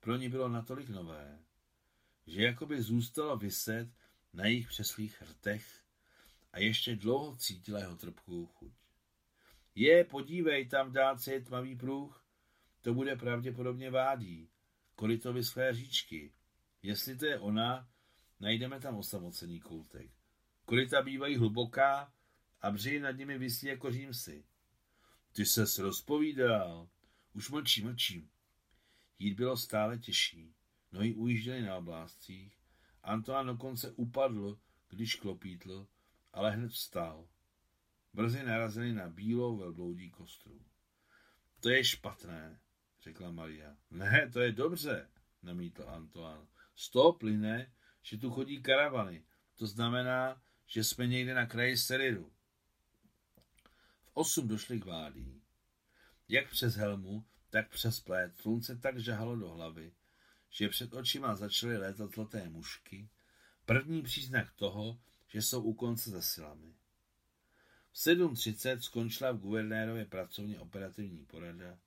pro 0.01 0.17
ní 0.17 0.29
bylo 0.29 0.49
natolik 0.49 0.89
nové, 0.89 1.39
že 2.27 2.43
jakoby 2.43 2.83
zůstalo 2.83 3.37
vyset 3.37 3.89
na 4.33 4.47
jejich 4.47 4.69
přeslých 4.69 5.23
hrtech 5.23 5.85
a 6.53 6.59
ještě 6.59 6.97
dlouho 6.97 7.37
cítila 7.37 7.79
jeho 7.81 7.97
trpkou 7.97 8.47
chuť. 8.47 8.73
Je, 9.75 10.05
podívej, 10.05 10.69
tam 10.69 10.93
dálce 10.93 11.33
je 11.33 11.41
tmavý 11.41 11.77
pruh, 11.77 12.24
to 12.85 12.95
bude 12.95 13.17
pravděpodobně 13.17 13.91
vádí, 13.91 14.51
to 15.23 15.33
vyschlé 15.33 15.75
říčky. 15.75 16.33
Jestli 16.83 17.17
to 17.17 17.27
je 17.27 17.39
ona, 17.39 17.89
najdeme 18.41 18.81
tam 18.81 18.97
osamocený 18.97 19.61
koutek. 19.61 20.11
Koryta 20.65 21.03
bývají 21.03 21.37
hluboká 21.37 22.13
a 22.61 22.71
břihy 22.71 23.01
nad 23.01 23.11
nimi 23.11 23.39
visí 23.39 23.67
jako 23.67 23.91
římsy. 23.91 24.45
Ty 25.33 25.47
ses 25.47 25.79
rozpovídal. 25.79 26.89
Už 27.33 27.51
mlčí, 27.51 27.85
mlčím. 27.85 28.31
Jít 29.19 29.35
bylo 29.35 29.57
stále 29.57 29.99
těžší. 29.99 30.55
Nohy 30.93 31.15
ujížděly 31.15 31.63
na 31.63 31.77
oblázcích. 31.77 32.59
Antoine 33.03 33.53
dokonce 33.53 33.91
upadl, 33.93 34.59
když 34.89 35.15
klopítl, 35.15 35.87
ale 36.33 36.51
hned 36.51 36.71
vstal. 36.71 37.29
Brzy 38.13 38.43
narazili 38.43 38.93
na 38.93 39.09
bílou 39.09 39.57
velbloudí 39.57 40.11
kostru. 40.11 40.61
To 41.61 41.71
je 41.71 41.85
špatné, 41.85 42.61
řekla 43.05 43.31
Maria. 43.31 43.77
Ne, 43.91 44.31
to 44.33 44.41
je 44.41 44.53
dobře, 44.53 45.09
namítl 45.43 45.85
Antoine. 45.89 46.47
Z 46.75 46.91
toho 46.91 47.13
plyne, 47.13 47.73
že 48.03 48.19
tu 48.19 48.31
chodí 48.31 48.63
karavany. 48.63 49.25
To 49.57 49.67
znamená, 49.67 50.43
že 50.67 50.85
jsme 50.85 51.07
někde 51.07 51.35
na 51.35 51.47
kraji 51.47 51.77
Seridu. 51.77 52.33
V 54.05 54.11
osm 54.15 54.49
došli 54.49 54.81
k 54.81 54.85
vádí. 54.85 55.43
Jak 56.29 56.51
přes 56.51 56.75
helmu, 56.75 57.25
tak 57.51 57.69
přes 57.69 58.01
plét 58.01 58.37
slunce 58.37 58.77
tak 58.77 58.99
žahalo 58.99 59.37
do 59.37 59.49
hlavy, 59.49 59.93
že 60.51 60.69
před 60.69 60.95
očima 60.95 61.35
začaly 61.35 61.77
létat 61.77 62.11
zlaté 62.11 62.49
mušky, 62.49 63.09
první 63.65 64.03
příznak 64.03 64.53
toho, 64.53 65.01
že 65.29 65.43
jsou 65.43 65.63
u 65.63 65.75
konce 65.75 66.11
za 66.11 66.23
silami. 66.23 66.75
V 67.93 67.97
7.30 67.97 68.79
skončila 68.79 69.33
v 69.33 69.39
guvernérově 69.39 70.05
pracovně 70.05 70.61
operativní 70.61 71.25
porada 71.25 71.79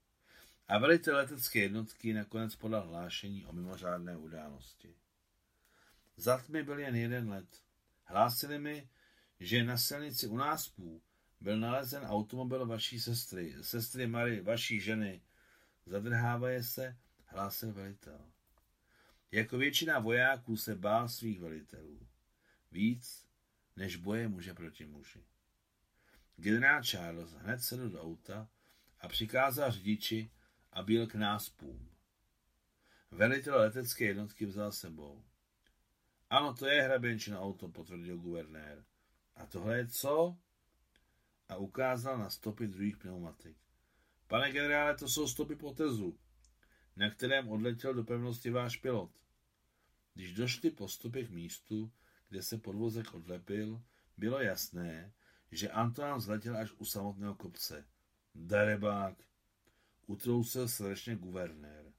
a 0.67 0.77
velitel 0.77 1.15
letecké 1.15 1.59
jednotky 1.59 2.13
nakonec 2.13 2.55
podal 2.55 2.87
hlášení 2.87 3.45
o 3.45 3.53
mimořádné 3.53 4.17
události. 4.17 4.95
Za 6.17 6.37
tmy 6.37 6.63
byl 6.63 6.79
jen 6.79 6.95
jeden 6.95 7.29
let. 7.29 7.61
Hlásili 8.03 8.59
mi, 8.59 8.89
že 9.39 9.63
na 9.63 9.77
silnici 9.77 10.27
u 10.27 10.37
náspů 10.37 11.01
byl 11.41 11.59
nalezen 11.59 12.03
automobil 12.03 12.65
vaší 12.65 12.99
sestry, 12.99 13.55
sestry 13.61 14.07
Mary, 14.07 14.41
vaší 14.41 14.79
ženy. 14.79 15.21
Zadrhávaje 15.85 16.63
se, 16.63 16.97
hlásil 17.25 17.73
velitel. 17.73 18.19
Jako 19.31 19.57
většina 19.57 19.99
vojáků 19.99 20.57
se 20.57 20.75
bál 20.75 21.09
svých 21.09 21.39
velitelů. 21.39 22.07
Víc 22.71 23.27
než 23.75 23.95
boje 23.95 24.27
muže 24.27 24.53
proti 24.53 24.85
muži. 24.85 25.23
Generál 26.35 26.83
Charles 26.83 27.31
hned 27.31 27.63
sedl 27.63 27.89
do 27.89 28.01
auta 28.01 28.49
a 29.01 29.07
přikázal 29.07 29.71
řidiči, 29.71 30.31
aby 30.77 30.93
jel 30.93 31.07
k 31.07 31.15
náspům. 31.15 31.89
Velitel 33.11 33.57
letecké 33.57 34.05
jednotky 34.05 34.45
vzal 34.45 34.71
sebou. 34.71 35.23
Ano, 36.29 36.53
to 36.53 36.67
je 36.67 36.81
hraběnčino 36.81 37.41
auto, 37.41 37.69
potvrdil 37.69 38.17
guvernér. 38.17 38.85
A 39.35 39.45
tohle 39.45 39.77
je 39.77 39.87
co? 39.87 40.37
A 41.49 41.55
ukázal 41.55 42.17
na 42.17 42.29
stopy 42.29 42.67
druhých 42.67 42.97
pneumatik. 42.97 43.57
Pane 44.27 44.51
generále, 44.51 44.95
to 44.95 45.07
jsou 45.07 45.27
stopy 45.27 45.55
potezu, 45.55 46.19
na 46.95 47.09
kterém 47.09 47.49
odletěl 47.49 47.93
do 47.93 48.03
pevnosti 48.03 48.49
váš 48.49 48.77
pilot. 48.77 49.11
Když 50.13 50.33
došli 50.33 50.71
postupy 50.71 51.25
k 51.25 51.29
místu, 51.29 51.91
kde 52.29 52.43
se 52.43 52.57
podvozek 52.57 53.13
odlepil, 53.13 53.81
bylo 54.17 54.39
jasné, 54.39 55.13
že 55.51 55.69
Antoine 55.69 56.19
zletěl 56.19 56.57
až 56.57 56.71
u 56.71 56.85
samotného 56.85 57.35
kopce. 57.35 57.87
Darebák, 58.35 59.27
utrousil 60.07 60.67
srdečně 60.67 61.15
guvernér. 61.15 61.93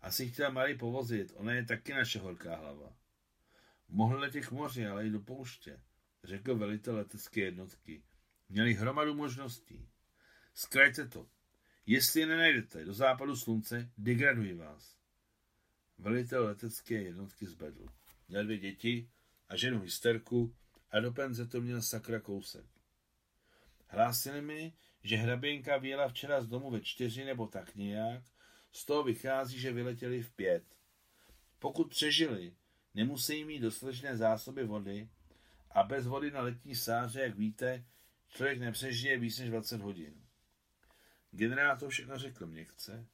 Asi 0.00 0.30
chtěla 0.30 0.50
Marie 0.50 0.78
povozit, 0.78 1.32
ona 1.34 1.52
je 1.52 1.64
taky 1.64 1.94
naše 1.94 2.18
horká 2.18 2.56
hlava. 2.56 2.96
Mohl 3.88 4.18
letět 4.18 4.46
k 4.46 4.50
moři, 4.50 4.86
ale 4.86 5.06
i 5.06 5.10
do 5.10 5.20
pouště, 5.20 5.80
řekl 6.24 6.56
velitel 6.56 6.96
letecké 6.96 7.40
jednotky. 7.40 8.02
Měli 8.48 8.74
hromadu 8.74 9.14
možností. 9.14 9.88
Zkrajte 10.54 11.08
to. 11.08 11.28
Jestli 11.86 12.20
je 12.20 12.26
nenajdete 12.26 12.84
do 12.84 12.94
západu 12.94 13.36
slunce, 13.36 13.92
degraduji 13.98 14.54
vás. 14.54 14.96
Velitel 15.98 16.44
letecké 16.44 16.94
jednotky 16.94 17.46
zbedl. 17.46 17.86
Měl 18.28 18.44
dvě 18.44 18.58
děti 18.58 19.10
a 19.48 19.56
ženu 19.56 19.80
hysterku 19.80 20.54
a 20.90 21.00
do 21.00 21.12
penze 21.12 21.46
to 21.46 21.60
měl 21.60 21.82
sakra 21.82 22.20
kousek. 22.20 22.71
Hlásili 23.92 24.42
mi, 24.42 24.72
že 25.02 25.16
hraběnka 25.16 25.76
vyjela 25.76 26.08
včera 26.08 26.40
z 26.40 26.46
domu 26.46 26.70
ve 26.70 26.80
čtyři 26.80 27.24
nebo 27.24 27.46
tak 27.46 27.74
nějak, 27.74 28.22
z 28.72 28.84
toho 28.84 29.02
vychází, 29.02 29.60
že 29.60 29.72
vyletěli 29.72 30.22
v 30.22 30.32
pět. 30.32 30.64
Pokud 31.58 31.90
přežili, 31.90 32.56
nemusí 32.94 33.44
mít 33.44 33.60
dostatečné 33.60 34.16
zásoby 34.16 34.64
vody 34.64 35.08
a 35.70 35.82
bez 35.82 36.06
vody 36.06 36.30
na 36.30 36.40
letní 36.40 36.74
sáře, 36.74 37.20
jak 37.20 37.34
víte, 37.34 37.84
člověk 38.28 38.58
nepřežije 38.58 39.18
víc 39.18 39.38
než 39.38 39.50
20 39.50 39.80
hodin. 39.80 40.14
Generál 41.30 41.78
to 41.78 41.88
všechno 41.88 42.18
řekl 42.18 42.46
měkce, 42.46 43.06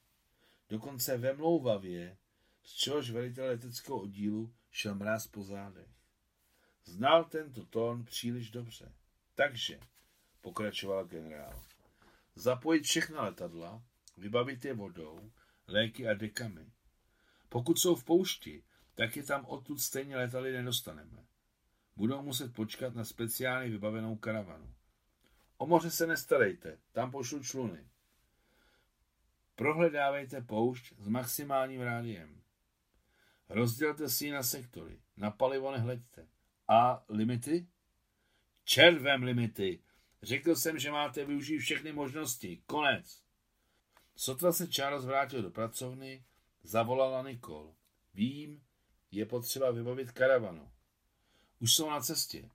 dokonce 0.69 1.17
vemlouvavě, 1.17 2.17
z 2.63 2.73
čehož 2.73 3.11
velitel 3.11 3.45
leteckého 3.45 3.99
oddílu 3.99 4.53
šel 4.71 4.95
mráz 4.95 5.27
po 5.27 5.43
zádech. 5.43 5.89
Znal 6.85 7.23
tento 7.23 7.65
tón 7.65 8.05
příliš 8.05 8.51
dobře. 8.51 8.91
Takže, 9.35 9.79
pokračoval 10.41 11.05
generál, 11.05 11.63
zapojit 12.35 12.83
všechna 12.83 13.23
letadla, 13.23 13.83
vybavit 14.17 14.65
je 14.65 14.73
vodou, 14.73 15.31
léky 15.67 16.07
a 16.07 16.13
dekami. 16.13 16.71
Pokud 17.49 17.79
jsou 17.79 17.95
v 17.95 18.03
poušti, 18.03 18.63
tak 18.95 19.15
je 19.17 19.23
tam 19.23 19.45
odtud 19.45 19.81
stejně 19.81 20.17
letali 20.17 20.51
nedostaneme. 20.51 21.25
Budou 21.95 22.21
muset 22.21 22.53
počkat 22.53 22.95
na 22.95 23.05
speciálně 23.05 23.69
vybavenou 23.69 24.15
karavanu. 24.15 24.73
O 25.57 25.67
moře 25.67 25.91
se 25.91 26.07
nestarejte, 26.07 26.77
tam 26.91 27.11
pošlu 27.11 27.43
čluny. 27.43 27.89
Prohledávejte 29.55 30.41
poušť 30.41 30.93
s 30.99 31.07
maximálním 31.07 31.81
rádiem. 31.81 32.41
Rozdělte 33.49 34.09
si 34.09 34.25
ji 34.25 34.31
na 34.31 34.43
sektory. 34.43 34.99
Na 35.17 35.31
palivo 35.31 35.71
nehleďte. 35.71 36.27
A 36.67 37.03
limity? 37.09 37.67
Červem 38.63 39.23
limity. 39.23 39.83
Řekl 40.23 40.55
jsem, 40.55 40.79
že 40.79 40.91
máte 40.91 41.25
využít 41.25 41.59
všechny 41.59 41.93
možnosti. 41.93 42.61
Konec. 42.65 43.23
Sotva 44.15 44.51
se 44.51 44.67
Charles 44.67 45.05
vrátil 45.05 45.41
do 45.41 45.51
pracovny, 45.51 46.23
zavolala 46.63 47.29
Nikol. 47.29 47.75
Vím, 48.13 48.63
je 49.11 49.25
potřeba 49.25 49.71
vybavit 49.71 50.11
karavanu. 50.11 50.71
Už 51.59 51.73
jsou 51.73 51.89
na 51.89 52.01
cestě. 52.01 52.49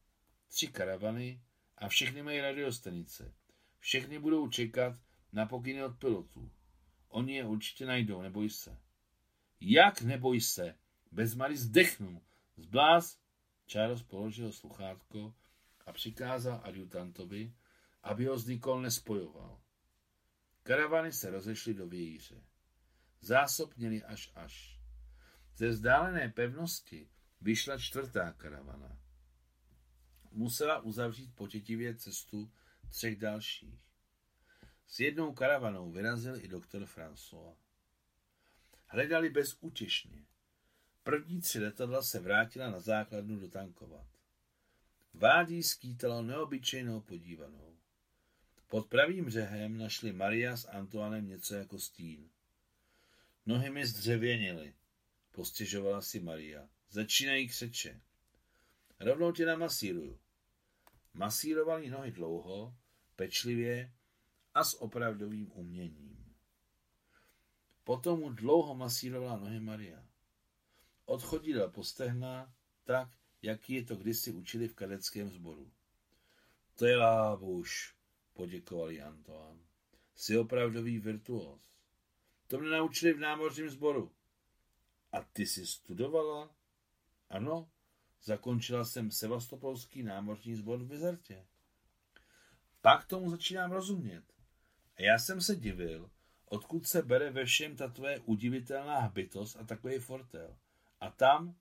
Tři 0.48 0.66
karavany 0.66 1.42
a 1.78 1.88
všechny 1.88 2.22
mají 2.22 2.40
radiostanice. 2.40 3.34
Všechny 3.78 4.18
budou 4.18 4.48
čekat 4.48 4.96
na 5.32 5.46
pokyny 5.46 5.84
od 5.84 5.98
pilotů. 5.98 6.50
Oni 7.08 7.36
je 7.36 7.44
určitě 7.44 7.86
najdou, 7.86 8.22
neboj 8.22 8.50
se. 8.50 8.78
Jak 9.60 10.02
neboj 10.02 10.40
se? 10.40 10.74
Bez 11.12 11.34
Mary 11.34 11.56
zdechnu. 11.56 12.22
Zbláz. 12.56 13.18
Charles 13.66 14.02
položil 14.02 14.52
sluchátko 14.52 15.34
a 15.86 15.92
přikázal 15.92 16.60
adjutantovi, 16.64 17.54
aby 18.02 18.26
ho 18.26 18.38
s 18.38 18.46
Nikol 18.46 18.82
nespojoval. 18.82 19.60
Karavany 20.62 21.12
se 21.12 21.30
rozešly 21.30 21.74
do 21.74 21.86
vějíře. 21.86 22.44
Zásob 23.20 23.76
měli 23.76 24.02
až 24.02 24.32
až. 24.34 24.80
Ze 25.56 25.68
vzdálené 25.68 26.28
pevnosti 26.28 27.08
vyšla 27.40 27.78
čtvrtá 27.78 28.32
karavana. 28.32 28.98
Musela 30.30 30.80
uzavřít 30.80 31.34
potětivě 31.34 31.96
cestu 31.96 32.52
třech 32.88 33.16
dalších. 33.16 33.84
S 34.86 35.00
jednou 35.00 35.34
karavanou 35.34 35.90
vyrazil 35.90 36.36
i 36.36 36.48
doktor 36.48 36.82
François. 36.82 37.56
Hledali 38.86 39.30
bezútěšně. 39.30 40.26
První 41.02 41.40
tři 41.40 41.60
letadla 41.60 42.02
se 42.02 42.20
vrátila 42.20 42.70
na 42.70 42.80
základnu 42.80 43.40
dotankovat. 43.40 44.13
Vádí 45.14 45.62
skýtalo 45.62 46.22
neobyčejnou 46.22 47.00
podívanou. 47.00 47.76
Pod 48.68 48.88
pravým 48.88 49.24
břehem 49.24 49.78
našli 49.78 50.12
Maria 50.12 50.56
s 50.56 50.68
Antoinem 50.68 51.28
něco 51.28 51.54
jako 51.54 51.78
stín. 51.78 52.30
Nohy 53.46 53.70
mi 53.70 53.86
zdřevěnily, 53.86 54.74
postěžovala 55.32 56.02
si 56.02 56.20
Maria. 56.20 56.68
Začínají 56.90 57.48
křeče. 57.48 58.00
Rovnou 59.00 59.32
tě 59.32 59.46
namasíruju. 59.46 60.18
Masírovali 61.12 61.90
nohy 61.90 62.10
dlouho, 62.10 62.76
pečlivě 63.16 63.92
a 64.54 64.64
s 64.64 64.82
opravdovým 64.82 65.52
uměním. 65.52 66.34
Potom 67.84 68.20
mu 68.20 68.30
dlouho 68.30 68.74
masírovala 68.74 69.36
nohy 69.36 69.60
Maria. 69.60 70.06
Odchodila 71.04 71.68
po 71.68 71.84
stehna 71.84 72.54
tak, 72.84 73.08
jak 73.44 73.70
je 73.70 73.84
to 73.84 73.96
kdysi 73.96 74.32
učili 74.32 74.68
v 74.68 74.74
kadeckém 74.74 75.30
sboru. 75.30 75.72
To 76.74 76.86
je 76.86 76.96
lábuš, 76.96 77.94
poděkoval 78.32 78.90
jí 78.90 79.00
Antoine. 79.00 79.60
Jsi 80.14 80.38
opravdový 80.38 80.98
virtuos. 80.98 81.60
To 82.46 82.58
mě 82.58 82.70
naučili 82.70 83.12
v 83.12 83.18
námořním 83.18 83.70
sboru. 83.70 84.12
A 85.12 85.22
ty 85.22 85.46
jsi 85.46 85.66
studovala? 85.66 86.54
Ano, 87.30 87.68
Zakončila 88.24 88.84
jsem 88.84 89.10
sevastopolský 89.10 90.02
námořní 90.02 90.54
zbor 90.54 90.78
v 90.78 90.88
Vizertě. 90.88 91.46
Pak 92.80 93.06
tomu 93.06 93.30
začínám 93.30 93.72
rozumět. 93.72 94.24
A 94.96 95.02
já 95.02 95.18
jsem 95.18 95.40
se 95.40 95.56
divil, 95.56 96.10
odkud 96.44 96.86
se 96.86 97.02
bere 97.02 97.30
ve 97.30 97.44
všem 97.44 97.76
ta 97.76 97.88
tvoje 97.88 98.20
udivitelná 98.20 98.98
hbitost 98.98 99.56
a 99.56 99.64
takový 99.64 99.98
fortel. 99.98 100.56
A 101.00 101.10
tam, 101.10 101.56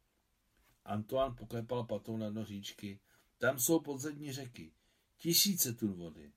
Antoine 0.86 1.36
poklepal 1.36 1.84
patou 1.84 2.18
na 2.18 2.30
dno 2.30 2.46
říčky, 2.46 3.00
tam 3.38 3.60
jsou 3.60 3.80
podzemní 3.80 4.32
řeky, 4.32 4.74
tisíce 5.18 5.74
tun 5.74 5.94
vody. 5.94 6.32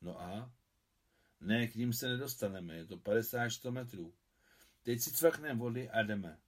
No 0.00 0.20
a? 0.20 0.52
Ne, 1.40 1.66
k 1.66 1.74
ním 1.74 1.92
se 1.92 2.08
nedostaneme, 2.08 2.74
je 2.74 2.86
to 2.86 2.96
50 2.96 3.64
metrů. 3.70 4.14
Teď 4.82 5.00
si 5.00 5.12
cvakneme 5.12 5.60
vody 5.60 5.90
a 5.90 6.02
jdeme. 6.02 6.38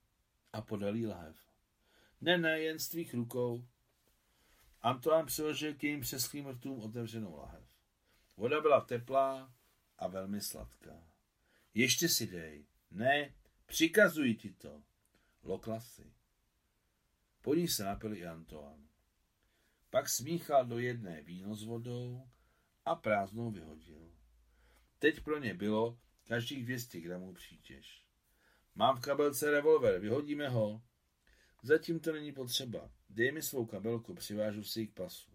A 0.52 0.62
podalí 0.62 1.07
lahev. 1.07 1.37
Ne, 2.21 2.38
ne, 2.38 2.61
jen 2.61 2.78
z 2.78 2.88
tvých 2.88 3.14
rukou. 3.14 3.69
Antoine 4.83 5.26
přiložil 5.26 5.75
k 5.75 5.85
jejím 5.85 6.00
přeschlým 6.00 6.49
rtům 6.49 6.80
otevřenou 6.80 7.37
lahev. 7.37 7.64
Voda 8.37 8.61
byla 8.61 8.80
teplá 8.80 9.54
a 9.99 10.09
velmi 10.09 10.40
sladká. 10.40 11.04
Ještě 11.75 12.09
si 12.09 12.26
dej. 12.26 12.66
Ne, 12.90 13.35
přikazuji 13.66 14.35
ti 14.35 14.52
to. 14.52 14.83
Lokla 15.42 15.80
si. 15.80 16.12
Po 17.42 17.54
ní 17.54 17.68
se 17.68 17.85
napil 17.85 18.16
i 18.16 18.26
Antoine. 18.26 18.85
Pak 19.90 20.09
smíchal 20.09 20.66
do 20.66 20.78
jedné 20.78 21.23
víno 21.23 21.54
s 21.54 21.64
vodou 21.64 22.23
a 22.85 22.94
prázdnou 22.94 23.50
vyhodil. 23.50 24.12
Teď 24.99 25.20
pro 25.20 25.38
ně 25.38 25.54
bylo 25.54 25.99
každých 26.25 26.64
200 26.64 27.00
gramů 27.00 27.35
přítěž. 27.35 28.04
Mám 28.75 28.97
v 28.97 29.00
kabelce 29.00 29.50
revolver, 29.50 30.00
vyhodíme 30.00 30.49
ho. 30.49 30.82
Zatím 31.62 32.00
to 32.00 32.12
není 32.12 32.32
potřeba. 32.32 32.90
Dej 33.09 33.32
mi 33.32 33.42
svou 33.42 33.66
kabelku, 33.66 34.14
přivážu 34.14 34.64
si 34.64 34.80
ji 34.80 34.87
k 34.87 34.94
pasu. 34.94 35.30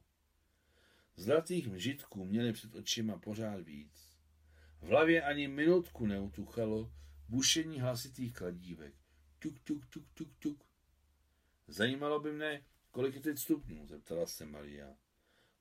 Zlatých 1.16 1.68
mžitků 1.68 2.26
měli 2.26 2.54
před 2.54 2.76
očima 2.76 3.18
pořád 3.18 3.62
víc. 3.62 4.18
V 4.82 4.88
hlavě 4.88 5.22
ani 5.22 5.48
minutku 5.48 6.06
neutuchalo 6.06 6.92
bušení 7.30 7.80
hlasitých 7.80 8.34
kladívek. 8.34 8.94
Tuk, 9.40 9.60
tuk, 9.60 9.86
tuk, 9.86 10.04
tuk, 10.14 10.30
tuk. 10.40 10.66
Zajímalo 11.68 12.20
by 12.20 12.32
mne, 12.32 12.66
kolik 12.92 13.16
je 13.16 13.22
teď 13.22 13.40
stupňů, 13.40 13.88
zeptala 13.88 14.26
se 14.26 14.46
Maria. 14.46 14.96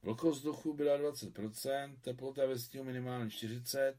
Vlhkost 0.03 0.39
vzduchu 0.39 0.75
byla 0.75 0.99
20%, 0.99 1.97
teplota 2.01 2.47
ve 2.47 2.59
stínu 2.59 2.85
minimálně 2.85 3.31
40 3.31 3.99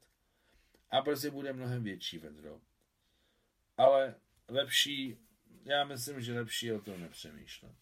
a 0.90 1.02
brzy 1.02 1.32
bude 1.32 1.54
mnohem 1.54 1.84
větší 1.84 2.18
vedro. 2.18 2.62
Ale 3.78 4.16
lepší, 4.48 5.18
já 5.64 5.84
myslím, 5.84 6.22
že 6.22 6.34
lepší 6.34 6.66
je 6.66 6.74
o 6.74 6.82
tom 6.82 7.02
nepřemýšlet. 7.02 7.76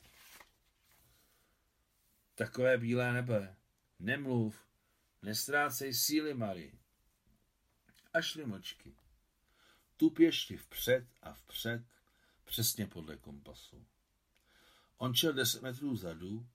Takové 2.36 2.78
bílé 2.78 3.14
nebe. 3.14 3.56
Nemluv, 4.00 4.68
nestrácej 5.22 5.94
síly, 5.94 6.34
Mary. 6.34 6.74
A 8.14 8.22
šli 8.22 8.46
mlčky. 8.46 8.96
Tupě 9.98 10.32
šli 10.32 10.58
vpřed 10.58 11.08
a 11.22 11.34
vpřed, 11.34 11.84
přesně 12.46 12.88
podle 12.88 13.18
kompasu. 13.18 13.86
On 15.04 15.14
čel 15.14 15.34
deset 15.34 15.62
metrů 15.62 15.96
zadu, 15.96 16.48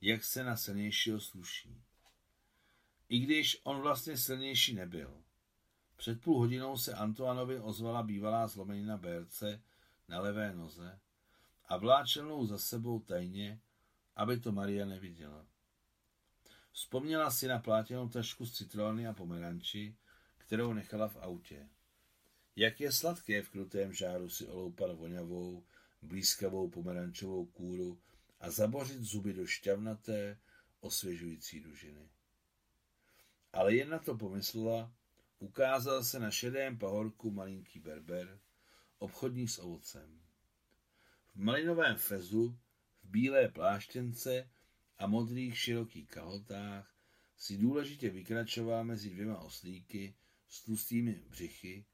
jak 0.00 0.24
se 0.24 0.44
na 0.44 0.56
silnějšího 0.56 1.20
sluší. 1.20 1.82
I 3.08 3.18
když 3.18 3.60
on 3.64 3.80
vlastně 3.80 4.16
silnější 4.16 4.74
nebyl. 4.74 5.22
Před 5.96 6.20
půl 6.20 6.38
hodinou 6.38 6.76
se 6.76 6.94
Antoanovi 6.94 7.60
ozvala 7.60 8.02
bývalá 8.02 8.46
zlomenina 8.46 8.96
Berce 8.96 9.62
na 10.08 10.20
levé 10.20 10.54
noze 10.54 11.00
a 11.66 11.76
vláčelnou 11.76 12.46
za 12.46 12.58
sebou 12.58 13.00
tajně, 13.00 13.60
aby 14.16 14.40
to 14.40 14.52
Maria 14.52 14.86
neviděla. 14.86 15.46
Vzpomněla 16.72 17.30
si 17.30 17.48
na 17.48 17.58
plátěnou 17.58 18.08
tašku 18.08 18.46
z 18.46 18.52
citrony 18.52 19.06
a 19.06 19.12
pomeranči, 19.12 19.96
kterou 20.38 20.72
nechala 20.72 21.08
v 21.08 21.16
autě. 21.16 21.68
Jak 22.56 22.80
je 22.80 22.92
sladké 22.92 23.42
v 23.42 23.50
krutém 23.50 23.92
žáru 23.92 24.28
si 24.28 24.46
oloupat 24.46 24.96
voňavou, 24.96 25.64
blízkavou 26.02 26.70
pomerančovou 26.70 27.46
kůru 27.46 27.98
a 28.40 28.50
zabořit 28.50 29.00
zuby 29.00 29.32
do 29.32 29.46
šťavnaté, 29.46 30.38
osvěžující 30.80 31.60
dužiny. 31.60 32.08
Ale 33.52 33.74
jen 33.74 33.88
na 33.88 33.98
to 33.98 34.14
pomyslela, 34.14 34.92
ukázal 35.38 36.04
se 36.04 36.18
na 36.18 36.30
šedém 36.30 36.78
pahorku 36.78 37.30
malinký 37.30 37.80
berber, 37.80 38.40
obchodník 38.98 39.50
s 39.50 39.58
ovocem. 39.58 40.20
V 41.34 41.36
malinovém 41.36 41.96
fezu, 41.96 42.58
v 43.02 43.08
bílé 43.08 43.48
pláštěnce 43.48 44.50
a 44.98 45.06
modrých 45.06 45.58
širokých 45.58 46.08
kalhotách 46.08 46.94
si 47.36 47.58
důležitě 47.58 48.10
vykračoval 48.10 48.84
mezi 48.84 49.10
dvěma 49.10 49.38
oslíky 49.38 50.14
s 50.48 50.64
tlustými 50.64 51.22
břichy, 51.28 51.84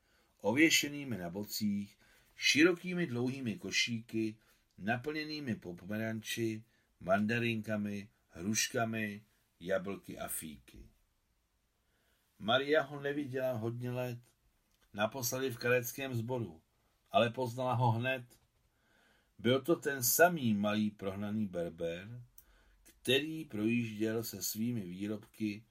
ověšenými 0.40 1.18
na 1.18 1.30
bocích, 1.30 1.98
širokými 2.38 3.06
dlouhými 3.06 3.58
košíky, 3.58 4.36
naplněnými 4.78 5.54
pomeranči, 5.54 6.64
mandarinkami, 7.00 8.08
hruškami, 8.28 9.24
jablky 9.60 10.18
a 10.18 10.28
fíky. 10.28 10.88
Maria 12.38 12.82
ho 12.82 13.00
neviděla 13.00 13.52
hodně 13.52 13.90
let, 13.90 14.18
naposledy 14.94 15.50
v 15.50 15.58
kareckém 15.58 16.14
sboru, 16.14 16.62
ale 17.10 17.30
poznala 17.30 17.74
ho 17.74 17.90
hned. 17.90 18.24
Byl 19.38 19.62
to 19.62 19.76
ten 19.76 20.02
samý 20.02 20.54
malý 20.54 20.90
prohnaný 20.90 21.46
berber, 21.46 22.22
který 22.84 23.44
projížděl 23.44 24.24
se 24.24 24.42
svými 24.42 24.80
výrobky 24.80 25.64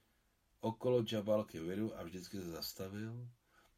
okolo 0.60 1.04
Jabal 1.12 1.44
Keviru 1.44 1.98
a 1.98 2.02
vždycky 2.02 2.36
se 2.36 2.50
zastavil, 2.50 3.28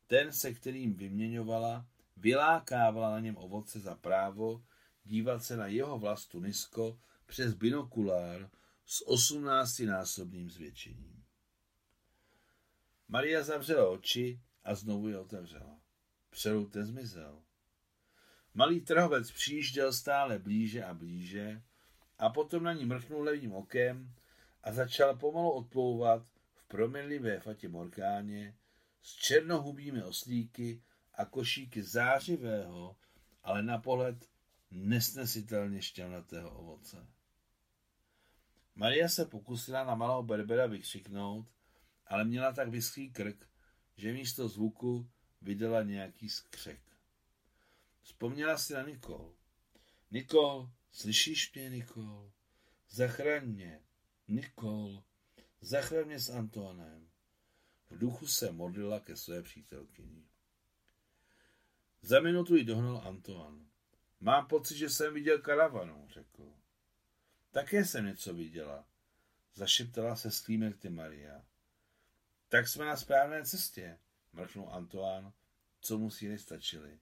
ten, 0.06 0.32
se 0.32 0.54
kterým 0.54 0.94
vyměňovala, 0.94 1.86
vylákávala 2.20 3.10
na 3.10 3.20
něm 3.20 3.36
ovoce 3.36 3.80
za 3.80 3.94
právo 3.94 4.64
dívat 5.04 5.44
se 5.44 5.56
na 5.56 5.66
jeho 5.66 5.98
vlast 5.98 6.30
Tunisko 6.30 7.00
přes 7.26 7.54
binokulár 7.54 8.50
s 8.86 9.08
osmnáctinásobným 9.08 10.50
zvětšením. 10.50 11.24
Maria 13.08 13.42
zavřela 13.42 13.88
oči 13.88 14.40
a 14.64 14.74
znovu 14.74 15.08
je 15.08 15.18
otevřela. 15.18 15.80
Přelout 16.30 16.76
zmizel. 16.76 17.42
Malý 18.54 18.80
trhovec 18.80 19.30
přijížděl 19.30 19.92
stále 19.92 20.38
blíže 20.38 20.84
a 20.84 20.94
blíže 20.94 21.62
a 22.18 22.28
potom 22.28 22.62
na 22.62 22.72
ní 22.72 22.84
mrknul 22.84 23.22
levým 23.22 23.52
okem 23.52 24.14
a 24.62 24.72
začal 24.72 25.16
pomalu 25.16 25.50
odplouvat 25.50 26.26
v 26.54 26.64
proměnlivé 26.68 27.40
fatě 27.40 27.68
Morkáně 27.68 28.56
s 29.02 29.14
černohubými 29.14 30.02
oslíky 30.02 30.82
a 31.20 31.24
košíky 31.24 31.82
zářivého, 31.82 32.96
ale 33.42 33.62
na 33.62 33.78
pohled 33.78 34.28
nesnesitelně 34.70 35.82
šťavnatého 35.82 36.50
ovoce. 36.58 37.06
Maria 38.74 39.08
se 39.08 39.24
pokusila 39.24 39.84
na 39.84 39.94
malého 39.94 40.22
berbera 40.22 40.66
vykřiknout, 40.66 41.46
ale 42.06 42.24
měla 42.24 42.52
tak 42.52 42.68
vyschlý 42.68 43.10
krk, 43.10 43.48
že 43.96 44.12
místo 44.12 44.48
zvuku 44.48 45.10
vydala 45.40 45.82
nějaký 45.82 46.28
skřek. 46.28 46.80
Vzpomněla 48.02 48.58
si 48.58 48.72
na 48.72 48.82
Nikol. 48.82 49.34
Nikol, 50.10 50.70
slyšíš 50.92 51.52
mě, 51.54 51.70
Nikol? 51.70 52.32
Zachraň 52.90 53.46
mě, 53.46 53.80
Nikol, 54.28 55.04
zachraň 55.60 56.06
mě 56.06 56.18
s 56.18 56.30
Antonem. 56.30 57.10
V 57.90 57.98
duchu 57.98 58.26
se 58.26 58.52
modlila 58.52 59.00
ke 59.00 59.16
své 59.16 59.42
přítelkyni. 59.42 60.29
Za 62.02 62.20
minutu 62.20 62.56
ji 62.56 62.64
dohnal 62.64 63.02
Antoine. 63.06 63.64
Mám 64.20 64.46
pocit, 64.46 64.76
že 64.76 64.90
jsem 64.90 65.14
viděl 65.14 65.38
karavanu, 65.38 66.08
řekl. 66.08 66.52
Také 67.50 67.84
jsem 67.84 68.06
něco 68.06 68.34
viděla, 68.34 68.88
zašeptala 69.54 70.16
se 70.16 70.30
sklímerty 70.30 70.90
Maria. 70.90 71.44
Tak 72.48 72.68
jsme 72.68 72.84
na 72.84 72.96
správné 72.96 73.44
cestě, 73.44 73.98
mrknul 74.32 74.68
Antoine, 74.70 75.32
co 75.80 75.98
mu 75.98 76.10
síly 76.10 76.38
stačily. 76.38 77.00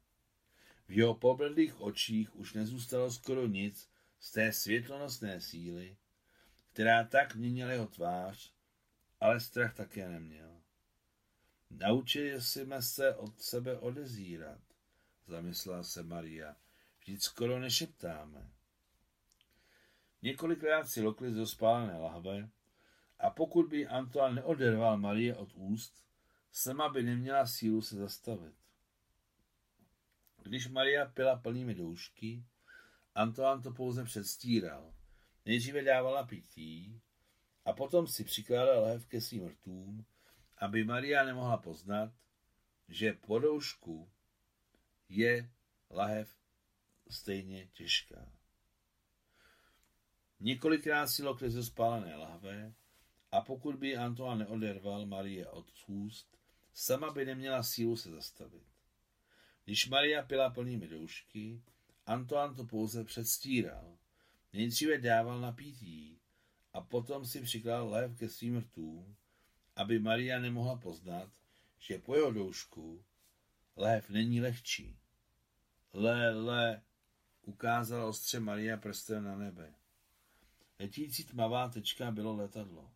V 0.89 0.93
jeho 0.93 1.15
pobledlých 1.15 1.81
očích 1.81 2.37
už 2.37 2.53
nezůstalo 2.53 3.11
skoro 3.11 3.47
nic 3.47 3.91
z 4.21 4.33
té 4.33 4.53
světlonosné 4.53 5.41
síly, 5.41 5.97
která 6.73 7.05
tak 7.05 7.35
měnila 7.35 7.71
jeho 7.71 7.87
tvář, 7.87 8.53
ale 9.21 9.41
strach 9.41 9.75
také 9.75 10.09
neměl. 10.09 10.63
Naučili 11.71 12.43
jsme 12.43 12.83
se 12.83 13.15
od 13.15 13.41
sebe 13.41 13.79
odezírat, 13.79 14.61
zamyslela 15.29 15.83
se 15.83 16.03
Maria. 16.03 16.57
Vždyť 16.99 17.23
skoro 17.23 17.61
nešeptáme. 17.61 18.51
Několikrát 20.23 20.89
si 20.89 21.03
lokli 21.03 21.35
z 21.35 21.47
spálené 21.47 21.99
lahve 21.99 22.49
a 23.19 23.31
pokud 23.31 23.69
by 23.69 23.87
Antoine 23.87 24.35
neoderval 24.35 24.99
Marie 24.99 25.37
od 25.37 25.53
úst, 25.55 26.05
sama 26.53 26.89
by 26.89 27.03
neměla 27.03 27.47
sílu 27.47 27.83
se 27.83 27.97
zastavit. 27.97 28.55
Když 30.43 30.69
Maria 30.69 31.07
pila 31.07 31.37
plnými 31.37 31.75
doušky, 31.75 32.45
Antoine 33.15 33.63
to 33.63 33.71
pouze 33.71 34.05
předstíral, 34.05 34.95
nejdříve 35.47 35.83
dávala 35.83 36.27
pití 36.27 37.01
a 37.65 37.73
potom 37.73 38.07
si 38.07 38.25
přikládala 38.25 38.81
lahev 38.81 39.07
ke 39.07 39.21
svým 39.21 39.49
rtům, 39.49 40.05
aby 40.59 40.85
Maria 40.85 41.25
nemohla 41.25 41.57
poznat, 41.57 42.13
že 42.89 43.13
po 43.13 43.39
doušku 43.39 44.11
je 45.09 45.51
lahev 45.91 46.37
stejně 47.11 47.67
těžká. 47.67 48.33
Několikrát 50.41 51.07
si 51.07 51.23
lokli 51.23 51.51
ze 51.51 51.65
spálené 51.65 52.17
lahve 52.17 52.75
a 53.33 53.41
pokud 53.41 53.77
by 53.77 53.97
Antoine 53.97 54.45
neoderval 54.45 55.07
Marie 55.07 55.49
od 55.49 55.67
úst, 55.87 56.39
sama 56.73 57.11
by 57.11 57.25
neměla 57.25 57.63
sílu 57.63 57.97
se 57.97 58.11
zastavit. 58.11 58.63
Když 59.65 59.89
Maria 59.89 60.23
pila 60.23 60.51
plnými 60.51 60.89
doušky, 60.89 61.63
Antoine 62.07 62.55
to 62.55 62.65
pouze 62.65 63.05
předstíral. 63.05 63.99
Nejdříve 64.53 64.99
dával 64.99 65.41
napítí 65.41 66.21
a 66.73 66.81
potom 66.81 67.27
si 67.27 67.41
přikládal 67.41 67.91
lév 67.91 68.19
ke 68.19 68.29
svým 68.29 68.59
rtům, 68.59 69.17
aby 69.77 69.99
Maria 69.99 70.39
nemohla 70.39 70.77
poznat, 70.77 71.31
že 71.79 71.99
po 71.99 72.15
jeho 72.15 72.31
doušku 72.31 73.05
lév 73.79 74.11
není 74.11 74.41
lehčí. 74.41 74.99
Le, 75.93 76.35
le, 76.35 76.83
ukázala 77.43 78.07
ostře 78.07 78.41
Maria 78.41 78.77
prstem 78.77 79.25
na 79.25 79.37
nebe. 79.37 79.75
Letící 80.79 81.25
tmavá 81.25 81.69
tečka 81.69 82.11
bylo 82.11 82.37
letadlo. 82.37 82.91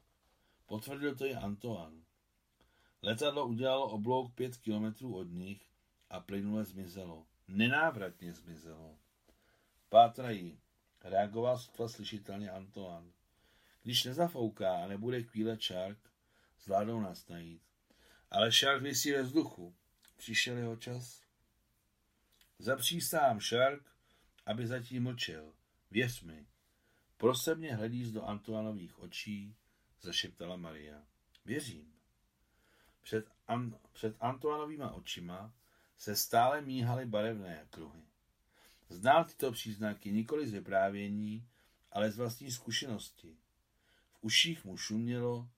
Potvrdil 0.66 1.16
to 1.16 1.26
i 1.26 1.34
Antoine. 1.34 2.02
Letadlo 3.02 3.46
udělalo 3.46 3.88
oblouk 3.88 4.34
pět 4.34 4.56
kilometrů 4.56 5.16
od 5.16 5.30
nich 5.30 5.66
a 6.10 6.20
plynule 6.20 6.64
zmizelo. 6.64 7.26
Nenávratně 7.48 8.32
zmizelo. 8.32 8.98
Pátrají, 9.88 10.60
reagoval 11.04 11.58
sotva 11.58 11.88
slyšitelně 11.88 12.50
Antoine. 12.50 13.12
Když 13.82 14.04
nezafouká 14.04 14.76
a 14.84 14.86
nebude 14.86 15.22
chvíle 15.22 15.56
Shark, 15.56 15.98
zvládnou 16.60 17.00
nás 17.00 17.28
najít. 17.28 17.62
Ale 18.30 18.52
Shark 18.52 18.82
vysí 18.82 19.12
ve 19.12 19.22
vzduchu. 19.22 19.74
Přišel 20.16 20.56
jeho 20.56 20.76
čas. 20.76 21.22
Zapřísám 22.58 23.40
Shark, 23.40 23.82
aby 24.46 24.66
zatím 24.66 25.02
mlčel. 25.02 25.52
Věř 25.90 26.22
mi. 26.22 26.46
Prosebně 27.16 27.74
hledíš 27.74 28.10
do 28.10 28.24
Antoanových 28.24 28.98
očí, 28.98 29.54
zašeptala 30.00 30.56
Maria. 30.56 31.02
Věřím. 31.44 31.92
Před, 33.02 33.26
An- 33.48 33.78
před 33.92 34.16
Antoanovýma 34.20 34.90
očima 34.90 35.52
se 35.98 36.16
stále 36.16 36.60
míhaly 36.60 37.06
barevné 37.06 37.66
kruhy. 37.70 38.02
Znal 38.88 39.24
tyto 39.24 39.52
příznaky 39.52 40.12
nikoli 40.12 40.48
z 40.48 40.52
vyprávění, 40.52 41.48
ale 41.92 42.10
z 42.10 42.16
vlastní 42.16 42.50
zkušenosti. 42.50 43.36
V 44.12 44.18
uších 44.20 44.64
mu 44.64 44.76
šumělo, 44.76 45.48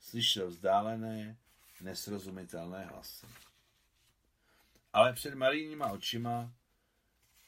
slyšel 0.00 0.48
vzdálené, 0.48 1.38
nesrozumitelné 1.80 2.84
hlasy. 2.84 3.26
Ale 4.92 5.12
před 5.12 5.34
Marijníma 5.34 5.92
očima 5.92 6.54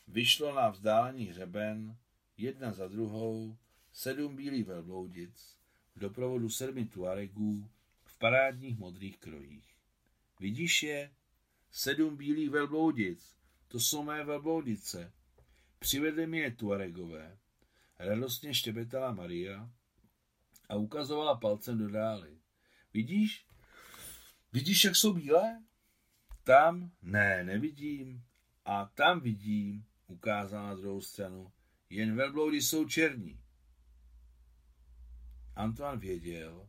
vyšlo 0.06 0.54
na 0.54 0.68
vzdálený 0.68 1.26
hřeben 1.26 1.96
jedna 2.36 2.72
za 2.72 2.88
druhou 2.88 3.58
sedm 3.92 4.36
bílých 4.36 4.66
velbloudic 4.66 5.56
v 5.94 5.98
doprovodu 5.98 6.48
sedmi 6.50 6.86
tuaregů 6.86 7.70
v 8.04 8.18
parádních 8.18 8.78
modrých 8.78 9.18
krojích. 9.18 9.74
Vidíš 10.40 10.82
je? 10.82 11.14
Sedm 11.70 12.16
bílých 12.16 12.50
velbloudic. 12.50 13.36
To 13.68 13.80
jsou 13.80 14.02
mé 14.02 14.24
velbloudice. 14.24 15.12
Přivedli 15.78 16.26
mi 16.26 16.38
je 16.38 16.50
tuaregové. 16.50 17.38
Radostně 17.98 18.54
štěbetala 18.54 19.12
Maria 19.12 19.70
a 20.68 20.76
ukazovala 20.76 21.36
palcem 21.36 21.78
do 21.78 21.88
dály. 21.88 22.38
Vidíš? 22.94 23.46
Vidíš, 24.52 24.84
jak 24.84 24.96
jsou 24.96 25.12
bílé? 25.12 25.62
Tam? 26.44 26.90
Ne, 27.02 27.44
nevidím. 27.44 28.24
A 28.64 28.84
tam 28.84 29.20
vidím, 29.20 29.84
ukázala 30.06 30.68
na 30.68 30.74
druhou 30.74 31.00
stranu. 31.00 31.52
Jen 31.90 32.16
velbloudy 32.16 32.62
jsou 32.62 32.88
černí. 32.88 33.40
Antoine 35.56 35.98
věděl, 35.98 36.68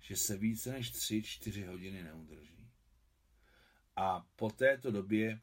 že 0.00 0.16
se 0.16 0.36
více 0.36 0.72
než 0.72 0.90
tři, 0.90 1.22
čtyři 1.22 1.64
hodiny 1.64 2.02
neudrží. 2.02 2.70
A 3.96 4.26
po 4.36 4.50
této 4.50 4.90
době 4.90 5.40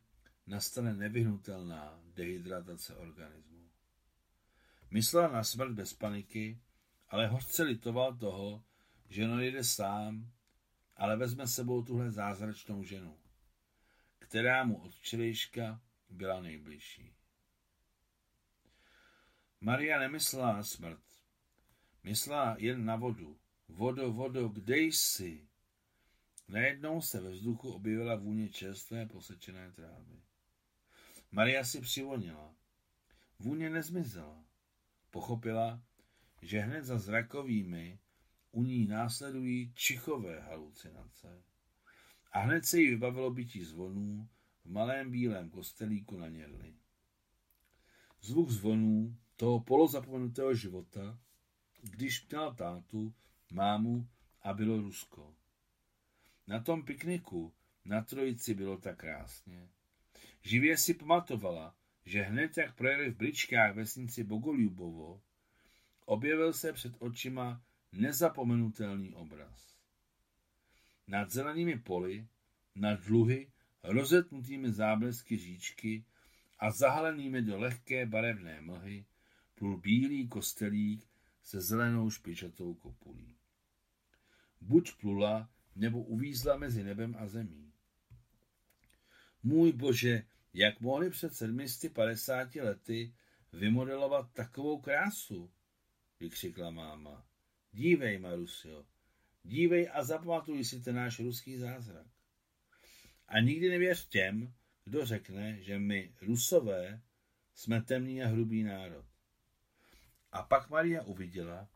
nastane 0.48 0.94
nevyhnutelná 0.94 2.00
dehydratace 2.14 2.96
organismu. 2.96 3.70
Myslel 4.92 5.32
na 5.32 5.44
smrt 5.44 5.72
bez 5.72 5.94
paniky, 5.94 6.62
ale 7.10 7.28
hořce 7.28 7.64
litoval 7.64 8.18
toho, 8.18 8.64
že 9.10 9.28
nejde 9.28 9.64
sám, 9.64 10.32
ale 10.96 11.18
vezme 11.18 11.48
sebou 11.48 11.84
tuhle 11.84 12.12
zázračnou 12.12 12.84
ženu, 12.84 13.18
která 14.34 14.64
mu 14.64 14.82
od 14.82 14.96
včerejška 14.96 15.82
byla 16.10 16.42
nejbližší. 16.42 17.16
Maria 19.62 20.00
nemyslela 20.00 20.54
na 20.54 20.64
smrt. 20.64 21.04
Myslela 22.04 22.56
jen 22.60 22.86
na 22.86 22.96
vodu. 22.96 23.40
Vodo, 23.68 24.14
vodo, 24.14 24.50
kde 24.50 24.78
jsi? 24.78 25.48
Najednou 26.48 27.02
se 27.02 27.22
ve 27.22 27.30
vzduchu 27.30 27.74
objevila 27.74 28.16
vůně 28.16 28.50
čerstvé 28.50 29.06
posečené 29.06 29.72
trávy. 29.72 30.22
Maria 31.32 31.64
si 31.64 31.82
přivonila. 31.82 32.56
Vůně 33.40 33.70
nezmizela. 33.70 34.46
Pochopila, 35.10 35.84
že 36.42 36.60
hned 36.60 36.84
za 36.84 36.98
zrakovými 37.00 38.00
u 38.52 38.64
ní 38.64 38.88
následují 38.88 39.74
čichové 39.74 40.40
halucinace. 40.40 41.53
A 42.34 42.40
hned 42.40 42.66
se 42.66 42.80
jí 42.80 42.90
vybavilo 42.90 43.32
bytí 43.32 43.64
zvonů 43.64 44.30
v 44.66 44.72
malém 44.72 45.12
bílém 45.12 45.50
kostelíku 45.50 46.18
na 46.18 46.28
Něrli. 46.28 46.74
Zvuk 48.22 48.50
zvonů 48.50 49.18
toho 49.36 49.60
polozapomenutého 49.60 50.54
života, 50.56 51.20
když 51.82 52.28
měla 52.28 52.54
tátu, 52.54 53.14
mámu 53.52 54.08
a 54.42 54.54
bylo 54.54 54.82
Rusko. 54.82 55.36
Na 56.48 56.60
tom 56.60 56.86
pikniku 56.86 57.54
na 57.86 58.02
trojici 58.02 58.54
bylo 58.54 58.78
tak 58.78 58.98
krásně. 58.98 59.70
Živě 60.42 60.78
si 60.78 60.94
pamatovala, 60.94 61.76
že 62.06 62.22
hned 62.22 62.58
jak 62.58 62.76
projeli 62.76 63.12
v 63.12 63.18
Bričkách 63.18 63.76
vesnici 63.76 64.24
Bogoljubovo, 64.24 65.22
objevil 66.06 66.54
se 66.54 66.74
před 66.74 66.94
očima 67.00 67.64
nezapomenutelný 67.92 69.14
obraz. 69.14 69.73
Nad 71.08 71.32
zelenými 71.32 71.80
poli, 71.80 72.28
nad 72.76 73.00
dluhy, 73.00 73.52
rozetnutými 73.84 74.72
záblesky 74.72 75.38
říčky 75.38 76.06
a 76.60 76.72
zahalenými 76.72 77.42
do 77.42 77.60
lehké 77.60 78.06
barevné 78.06 78.62
mlhy, 78.62 79.06
plul 79.56 79.78
bílý 79.78 80.28
kostelík 80.28 81.08
se 81.44 81.62
zelenou 81.62 82.10
špičatou 82.10 82.74
kopulí. 82.74 83.36
Buď 84.62 84.92
plula, 85.02 85.50
nebo 85.76 86.04
uvízla 86.04 86.58
mezi 86.58 86.84
nebem 86.84 87.16
a 87.20 87.28
zemí. 87.28 87.74
Můj 89.44 89.72
bože, 89.72 90.24
jak 90.54 90.82
mohli 90.82 91.10
před 91.10 91.36
750 91.36 92.56
lety 92.56 93.14
vymodelovat 93.54 94.32
takovou 94.34 94.82
krásu, 94.82 95.52
vykřikla 96.20 96.72
máma. 96.72 97.26
Dívej, 97.72 98.20
Marusio, 98.20 98.86
dívej 99.44 99.90
a 99.94 100.04
zapamatuj 100.04 100.64
si 100.64 100.82
ten 100.82 100.96
náš 100.96 101.20
ruský 101.20 101.58
zázrak. 101.58 102.08
A 103.28 103.40
nikdy 103.40 103.70
nevěř 103.70 104.08
těm, 104.08 104.54
kdo 104.86 105.06
řekne, 105.06 105.62
že 105.62 105.80
my, 105.80 106.14
Rusové, 106.22 107.02
jsme 107.56 107.82
temný 107.82 108.24
a 108.24 108.28
hrubý 108.28 108.64
národ. 108.64 109.06
A 110.32 110.44
pak 110.44 110.70
Maria 110.70 111.04
uviděla, 111.04 111.68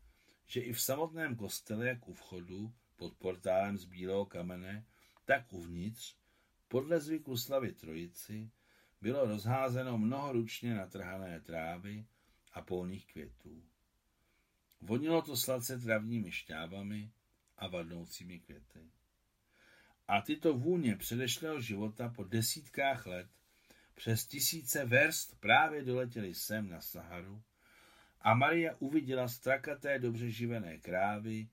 že 0.45 0.61
i 0.61 0.73
v 0.73 0.81
samotném 0.81 1.35
kostele, 1.35 1.87
jak 1.87 2.07
u 2.07 2.13
vchodu, 2.13 2.73
pod 2.95 3.13
portálem 3.13 3.77
z 3.77 3.85
bílého 3.85 4.25
kamene, 4.25 4.85
tak 5.25 5.53
uvnitř, 5.53 6.15
podle 6.67 6.99
zvyku 6.99 7.37
slavy 7.37 7.73
trojici, 7.73 8.51
bylo 9.01 9.25
rozházeno 9.25 9.97
mnoho 9.97 10.31
ručně 10.31 10.75
natrhané 10.75 11.41
trávy 11.41 12.05
a 12.53 12.61
polních 12.61 13.05
květů. 13.05 13.63
Vonilo 14.81 15.21
to 15.21 15.37
sladce 15.37 15.79
travními 15.79 16.31
šťávami 16.31 17.11
a 17.57 17.67
vadnoucími 17.67 18.39
květy. 18.39 18.91
A 20.07 20.21
tyto 20.21 20.53
vůně 20.53 20.95
předešlého 20.95 21.61
života 21.61 22.09
po 22.09 22.23
desítkách 22.23 23.05
let 23.05 23.27
přes 23.95 24.25
tisíce 24.25 24.85
verst 24.85 25.39
právě 25.39 25.83
doletěly 25.83 26.33
sem 26.33 26.69
na 26.69 26.81
Saharu 26.81 27.43
a 28.21 28.33
Maria 28.33 28.75
uviděla 28.79 29.27
strakaté 29.27 29.99
dobře 29.99 30.29
živené 30.29 30.77
krávy, 30.77 31.47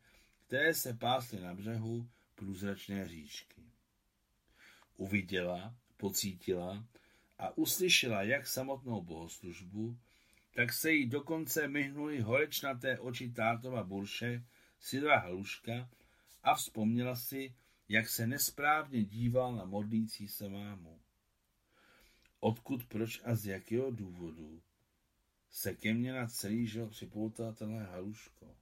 které 0.46 0.74
se 0.74 0.94
pásly 0.94 1.40
na 1.40 1.54
břehu 1.54 2.08
průzračné 2.34 3.08
říčky. 3.08 3.62
Uviděla, 4.96 5.74
pocítila 5.96 6.86
a 7.38 7.58
uslyšela 7.58 8.22
jak 8.22 8.46
samotnou 8.46 9.02
bohoslužbu, 9.02 9.98
tak 10.54 10.72
se 10.72 10.92
jí 10.92 11.06
dokonce 11.06 11.68
myhnuli 11.68 12.20
horečnaté 12.20 12.98
oči 12.98 13.30
tátova 13.30 13.84
burše, 13.84 14.44
Sidra 14.84 15.18
Haluška, 15.18 15.90
a 16.42 16.54
vzpomněla 16.54 17.16
si, 17.16 17.54
jak 17.88 18.08
se 18.08 18.26
nesprávně 18.26 19.04
díval 19.04 19.56
na 19.56 19.64
modlící 19.64 20.28
se 20.28 20.48
mámu. 20.48 21.00
Odkud, 22.40 22.86
proč 22.86 23.22
a 23.24 23.34
z 23.34 23.46
jakého 23.46 23.90
důvodu 23.90 24.62
se 25.50 25.74
ke 25.74 25.94
mně 25.94 26.12
na 26.12 26.26
celý 26.26 26.66
život 26.66 26.90
připoutal 26.90 27.52
tenhle 27.52 27.84
Haluško? 27.84 28.56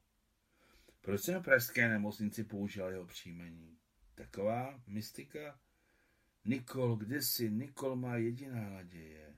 Proč 1.01 1.21
jsem 1.21 1.41
v 1.41 1.45
pražské 1.45 1.89
nemocnici 1.89 2.45
použil 2.45 2.89
jeho 2.89 3.07
příjmení? 3.07 3.79
Taková 4.15 4.81
mystika? 4.87 5.61
Nikol, 6.45 6.97
kde 6.97 7.23
jsi? 7.23 7.51
Nikol 7.51 7.97
má 7.97 8.17
jediná 8.17 8.71
naděje. 8.71 9.35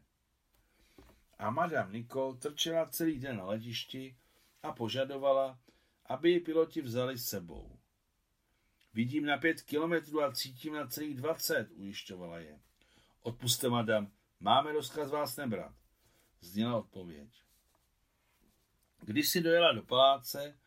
A 1.38 1.51
madame 1.51 1.92
Nikol 1.92 2.35
trčela 2.35 2.88
celý 2.88 3.18
den 3.18 3.37
na 3.37 3.44
letišti 3.44 4.16
a 4.62 4.73
požadovala, 4.73 5.59
aby 6.06 6.30
ji 6.30 6.40
piloti 6.40 6.82
vzali 6.82 7.18
s 7.18 7.28
sebou. 7.28 7.78
Vidím 8.94 9.26
na 9.26 9.38
pět 9.38 9.62
kilometrů 9.62 10.22
a 10.22 10.32
cítím 10.32 10.74
na 10.74 10.86
celých 10.86 11.16
dvacet, 11.16 11.68
ujišťovala 11.70 12.38
je. 12.38 12.60
Odpuste, 13.22 13.68
madam, 13.68 14.10
máme 14.40 14.72
rozkaz 14.72 15.10
vás 15.10 15.36
nebrat, 15.36 15.74
zněla 16.40 16.76
odpověď. 16.76 17.28
Když 19.00 19.28
si 19.28 19.40
dojela 19.40 19.72
do 19.72 19.82
paláce, 19.82 20.58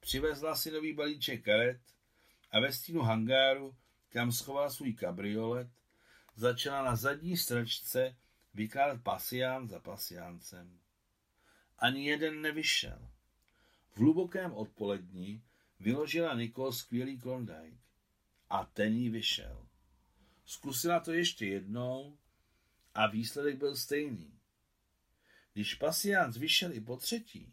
přivezla 0.00 0.56
si 0.56 0.70
nový 0.70 0.92
balíček 0.92 1.44
karet 1.44 1.80
a 2.50 2.60
ve 2.60 2.72
stínu 2.72 3.00
hangáru, 3.00 3.76
kam 4.08 4.32
schovala 4.32 4.70
svůj 4.70 4.92
kabriolet, 4.92 5.68
začala 6.34 6.82
na 6.82 6.96
zadní 6.96 7.36
strčce 7.36 8.16
vykládat 8.54 9.02
pasián 9.02 9.68
za 9.68 9.80
pasiáncem. 9.80 10.78
Ani 11.78 12.06
jeden 12.06 12.42
nevyšel. 12.42 13.08
V 13.92 13.98
hlubokém 13.98 14.52
odpolední 14.52 15.42
vyložila 15.80 16.34
Nikol 16.34 16.72
skvělý 16.72 17.18
klondajk 17.18 17.74
a 18.50 18.64
ten 18.64 18.92
jí 18.92 19.10
vyšel. 19.10 19.66
Zkusila 20.44 21.00
to 21.00 21.12
ještě 21.12 21.46
jednou 21.46 22.18
a 22.94 23.06
výsledek 23.06 23.56
byl 23.56 23.76
stejný. 23.76 24.38
Když 25.52 25.74
pasiánc 25.74 26.36
vyšel 26.36 26.72
i 26.72 26.80
po 26.80 26.96
třetí, 26.96 27.52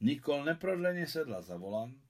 Nikol 0.00 0.44
neprodleně 0.44 1.06
sedla 1.06 1.42
za 1.42 1.56
volant 1.56 2.02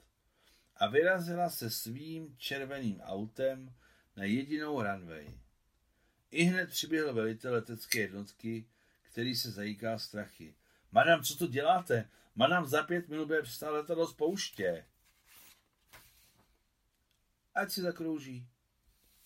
a 0.76 0.87
vyrazila 0.87 1.50
se 1.50 1.70
svým 1.70 2.37
červeným 2.38 3.00
autem 3.00 3.74
na 4.16 4.24
jedinou 4.24 4.82
runway. 4.82 5.38
I 6.30 6.42
hned 6.42 6.70
přiběhl 6.70 7.14
velitel 7.14 7.52
letecké 7.52 7.98
jednotky, 7.98 8.66
který 9.02 9.37
se 9.37 9.50
zajíká 9.50 9.98
strachy. 9.98 10.54
Madam, 10.92 11.22
co 11.22 11.37
to 11.37 11.46
děláte? 11.46 12.09
Madam, 12.38 12.66
za 12.66 12.83
pět 12.83 13.09
minut 13.09 13.27
bude 13.27 13.42
přestat 13.42 13.70
letadlo 13.70 14.07
z 14.07 14.14
pouště. 14.14 14.87
Ať 17.55 17.70
si 17.70 17.83
zakrouží. 17.83 18.49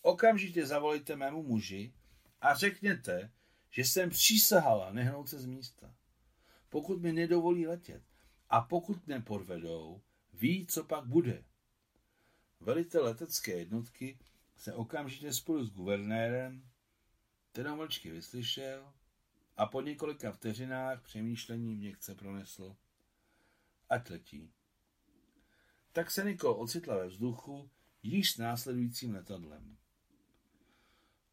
Okamžitě 0.03 0.67
zavolejte 0.67 1.17
mému 1.17 1.43
muži 1.43 1.95
a 2.41 2.55
řekněte, 2.55 3.33
že 3.71 3.83
jsem 3.83 4.11
přísahala 4.11 4.93
nehnout 4.93 5.29
se 5.29 5.39
z 5.39 5.47
místa. 5.47 5.95
Pokud 6.69 7.03
mi 7.03 7.13
nedovolí 7.13 7.67
letět 7.67 8.03
a 8.49 8.61
pokud 8.61 9.07
mě 9.07 9.21
podvedou, 9.21 10.03
ví, 10.33 10.67
co 10.67 10.85
pak 10.85 11.05
bude. 11.05 11.45
Velitel 12.61 13.05
letecké 13.05 13.53
jednotky 13.53 14.19
se 14.57 14.75
okamžitě 14.75 15.33
spolu 15.33 15.65
s 15.65 15.71
guvernérem, 15.71 16.71
ho 17.69 17.77
mlčky 17.77 18.11
vyslyšel 18.11 18.93
a 19.57 19.67
po 19.67 19.81
několika 19.81 20.33
vteřinách 20.33 21.03
přemýšlení 21.03 21.75
měkce 21.75 22.15
pronesl. 22.15 22.77
Ať 23.91 24.11
letí. 24.11 24.53
Tak 25.93 26.11
se 26.11 26.25
Nikol 26.25 26.53
ocitla 26.53 26.97
ve 26.97 27.07
vzduchu 27.07 27.71
již 28.03 28.31
s 28.33 28.39
následujícím 28.39 29.15
letadlem. 29.15 29.77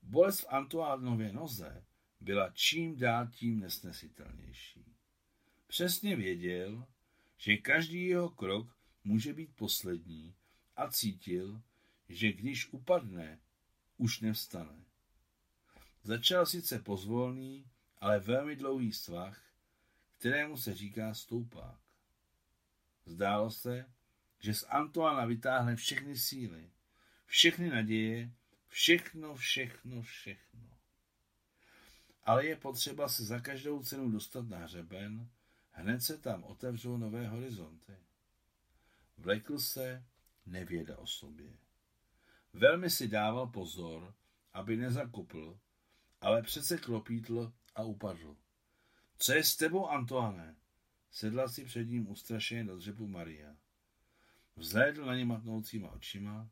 Bolest 0.02 0.40
v 0.40 0.46
Antoánově 0.50 1.34
noze 1.34 1.86
byla 2.20 2.50
čím 2.54 2.98
dál 2.98 3.28
tím 3.28 3.60
nesnesitelnější. 3.60 4.86
Přesně 5.68 6.16
věděl, 6.16 6.88
že 7.38 7.58
každý 7.58 8.06
jeho 8.06 8.30
krok 8.30 8.78
může 9.04 9.34
být 9.34 9.56
poslední 9.56 10.36
a 10.76 10.92
cítil, 10.92 11.62
že 12.10 12.32
když 12.32 12.74
upadne, 12.74 13.40
už 13.98 14.20
nevstane. 14.20 14.86
Začal 16.04 16.46
sice 16.46 16.80
pozvolný, 16.80 17.66
ale 17.98 18.20
velmi 18.20 18.56
dlouhý 18.56 18.94
svah, 18.94 19.44
kterému 20.18 20.58
se 20.58 20.74
říká 20.74 21.14
stoupák. 21.14 21.87
Zdálo 23.08 23.52
se, 23.52 23.86
že 24.40 24.54
z 24.54 24.64
Antoana 24.64 25.26
vytáhne 25.26 25.76
všechny 25.76 26.18
síly, 26.18 26.72
všechny 27.26 27.70
naděje, 27.70 28.32
všechno, 28.68 29.36
všechno, 29.36 30.02
všechno. 30.02 30.70
Ale 32.24 32.46
je 32.46 32.56
potřeba 32.56 33.10
se 33.10 33.26
za 33.26 33.40
každou 33.40 33.84
cenu 33.84 34.12
dostat 34.12 34.48
na 34.48 34.58
hřeben, 34.58 35.30
hned 35.72 36.02
se 36.02 36.18
tam 36.18 36.44
otevřou 36.44 36.98
nové 36.98 37.28
horizonty. 37.28 37.94
Vlekl 39.18 39.60
se 39.60 40.06
nevěda 40.46 40.98
o 40.98 41.08
sobě. 41.08 41.58
Velmi 42.54 42.90
si 42.90 43.08
dával 43.08 43.48
pozor, 43.48 44.14
aby 44.54 44.78
nezakupl, 44.78 45.60
ale 46.22 46.42
přece 46.42 46.78
klopítl 46.78 47.54
a 47.76 47.84
upadl. 47.84 48.38
Co 49.18 49.34
je 49.34 49.44
s 49.44 49.56
tebou, 49.56 49.88
Antoine? 49.88 50.56
Sedla 51.12 51.48
si 51.48 51.66
před 51.66 51.86
ním 51.86 52.10
ustrašeně 52.10 52.64
do 52.64 52.78
dřepu 52.78 53.08
Maria. 53.08 53.56
Vzhlédl 54.56 55.06
na 55.06 55.16
ně 55.16 55.26
matnoucíma 55.26 55.92
očima 55.92 56.50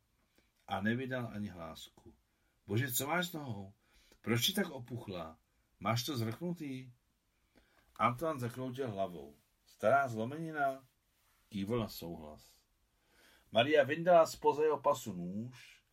a 0.68 0.82
nevydal 0.82 1.28
ani 1.34 1.48
hlásku. 1.48 2.14
Bože, 2.68 2.92
co 2.92 3.08
máš 3.08 3.28
s 3.28 3.34
nohou? 3.34 3.74
Proč 4.22 4.46
ti 4.46 4.54
tak 4.54 4.70
opuchla? 4.70 5.40
Máš 5.80 6.04
to 6.04 6.18
zvrchnutý? 6.18 6.92
Antoine 7.96 8.40
zakroutil 8.40 8.92
hlavou. 8.92 9.38
Stará 9.66 10.08
zlomenina? 10.08 10.88
Kývl 11.50 11.80
na 11.80 11.88
souhlas. 11.88 12.56
Maria 13.52 13.84
vyndala 13.84 14.26
z 14.26 14.40
jeho 14.64 14.80
pasu 14.80 15.14
nůž, 15.14 15.84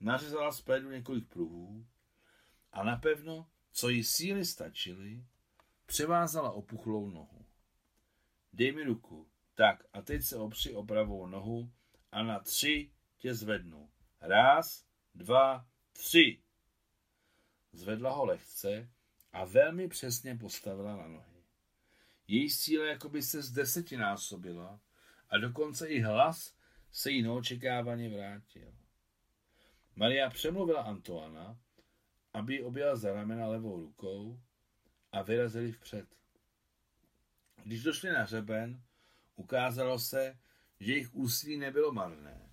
nařezala 0.00 0.52
z 0.52 0.60
pédu 0.60 0.90
několik 0.90 1.28
pruhů 1.28 1.86
a 2.72 2.84
napevno, 2.84 3.50
co 3.72 3.88
jí 3.88 4.04
síly 4.04 4.44
stačily, 4.44 5.24
převázala 5.86 6.50
opuchlou 6.50 7.10
nohu. 7.10 7.46
Dej 8.54 8.72
mi 8.72 8.84
ruku, 8.84 9.28
tak 9.54 9.84
a 9.92 10.02
teď 10.02 10.22
se 10.22 10.36
opři 10.36 10.74
o 10.74 10.84
pravou 10.84 11.26
nohu 11.26 11.72
a 12.12 12.22
na 12.22 12.40
tři 12.40 12.90
tě 13.16 13.34
zvednu. 13.34 13.90
Raz, 14.20 14.84
dva, 15.14 15.66
tři. 15.92 16.42
Zvedla 17.72 18.10
ho 18.10 18.24
lehce 18.24 18.90
a 19.32 19.44
velmi 19.44 19.88
přesně 19.88 20.36
postavila 20.36 20.96
na 20.96 21.08
nohy. 21.08 21.44
Její 22.28 22.50
síla 22.50 22.86
jakoby 22.86 23.22
se 23.22 23.42
z 23.42 23.50
desetinásobila 23.50 24.80
a 25.28 25.38
dokonce 25.38 25.88
i 25.88 26.00
hlas 26.00 26.54
se 26.92 27.10
jí 27.10 27.22
neočekávaně 27.22 28.10
vrátil. 28.10 28.74
Maria 29.96 30.30
přemluvila 30.30 30.82
Antoana, 30.82 31.58
aby 32.32 32.54
ji 32.54 32.62
objela 32.62 32.96
za 32.96 33.12
ramena 33.12 33.46
levou 33.46 33.80
rukou 33.80 34.40
a 35.12 35.22
vyrazili 35.22 35.72
vpřed. 35.72 36.23
Když 37.64 37.82
došli 37.82 38.12
na 38.12 38.22
hřeben, 38.22 38.82
Ukázalo 39.36 39.98
se, 39.98 40.38
že 40.80 40.92
jejich 40.92 41.14
úsilí 41.14 41.56
nebylo 41.56 41.92
marné. 41.92 42.50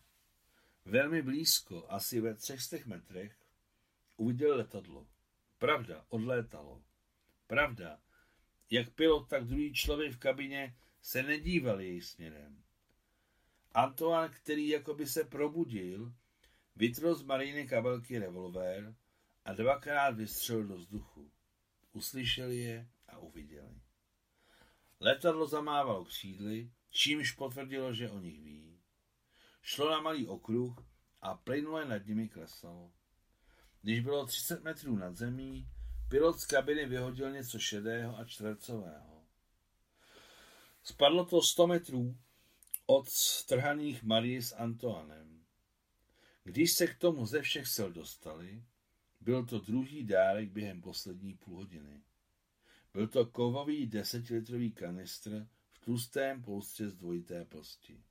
Velmi 0.85 1.21
blízko, 1.21 1.85
asi 1.89 2.21
ve 2.21 2.33
třech 2.33 2.85
metrech, 2.85 3.35
uviděl 4.17 4.57
letadlo. 4.57 5.07
Pravda, 5.57 6.05
odlétalo. 6.09 6.83
Pravda, 7.47 7.99
jak 8.69 8.89
pilot, 8.89 9.29
tak 9.29 9.43
druhý 9.43 9.73
člověk 9.73 10.13
v 10.13 10.19
kabině 10.19 10.75
se 11.01 11.23
nedívali 11.23 11.87
její 11.87 12.01
směrem. 12.01 12.63
Antoine, 13.71 14.29
který 14.29 14.67
jakoby 14.67 15.07
se 15.07 15.23
probudil, 15.23 16.13
vytrhl 16.75 17.15
z 17.15 17.23
Mariny 17.23 17.67
kabelky 17.67 18.19
revolver 18.19 18.95
a 19.45 19.53
dvakrát 19.53 20.15
vystřelil 20.15 20.67
do 20.67 20.75
vzduchu. 20.75 21.31
Uslyšeli 21.93 22.57
je 22.57 22.89
a 23.07 23.17
uviděli. 23.17 23.80
Letadlo 25.03 25.47
zamávalo 25.47 26.05
křídly, 26.05 26.71
čímž 26.89 27.31
potvrdilo, 27.31 27.93
že 27.93 28.09
o 28.09 28.19
nich 28.19 28.41
ví. 28.41 28.79
Šlo 29.61 29.91
na 29.91 30.01
malý 30.01 30.27
okruh 30.27 30.85
a 31.21 31.35
plynule 31.35 31.85
nad 31.85 32.05
nimi 32.05 32.29
klesalo. 32.29 32.91
Když 33.81 33.99
bylo 33.99 34.25
30 34.25 34.63
metrů 34.63 34.95
nad 34.95 35.17
zemí, 35.17 35.67
pilot 36.09 36.39
z 36.39 36.45
kabiny 36.45 36.85
vyhodil 36.85 37.31
něco 37.31 37.59
šedého 37.59 38.17
a 38.17 38.25
čtvercového. 38.25 39.25
Spadlo 40.83 41.25
to 41.25 41.41
100 41.41 41.67
metrů 41.67 42.17
od 42.85 43.09
strhaných 43.09 44.03
Marie 44.03 44.41
s 44.41 44.55
Antoanem. 44.55 45.45
Když 46.43 46.71
se 46.71 46.87
k 46.87 46.97
tomu 46.97 47.25
ze 47.25 47.41
všech 47.41 47.67
sil 47.75 47.89
dostali, 47.91 48.63
byl 49.21 49.45
to 49.45 49.59
druhý 49.59 50.03
dárek 50.03 50.49
během 50.49 50.81
poslední 50.81 51.33
půl 51.33 51.55
hodiny. 51.55 52.01
Byl 52.93 53.07
to 53.07 53.25
kovový 53.25 53.87
desetilitrový 53.87 54.71
kanistr 54.71 55.47
v 55.71 55.79
tlustém 55.79 56.41
poustře 56.41 56.89
z 56.89 56.95
dvojité 56.95 57.45
plsti. 57.45 58.03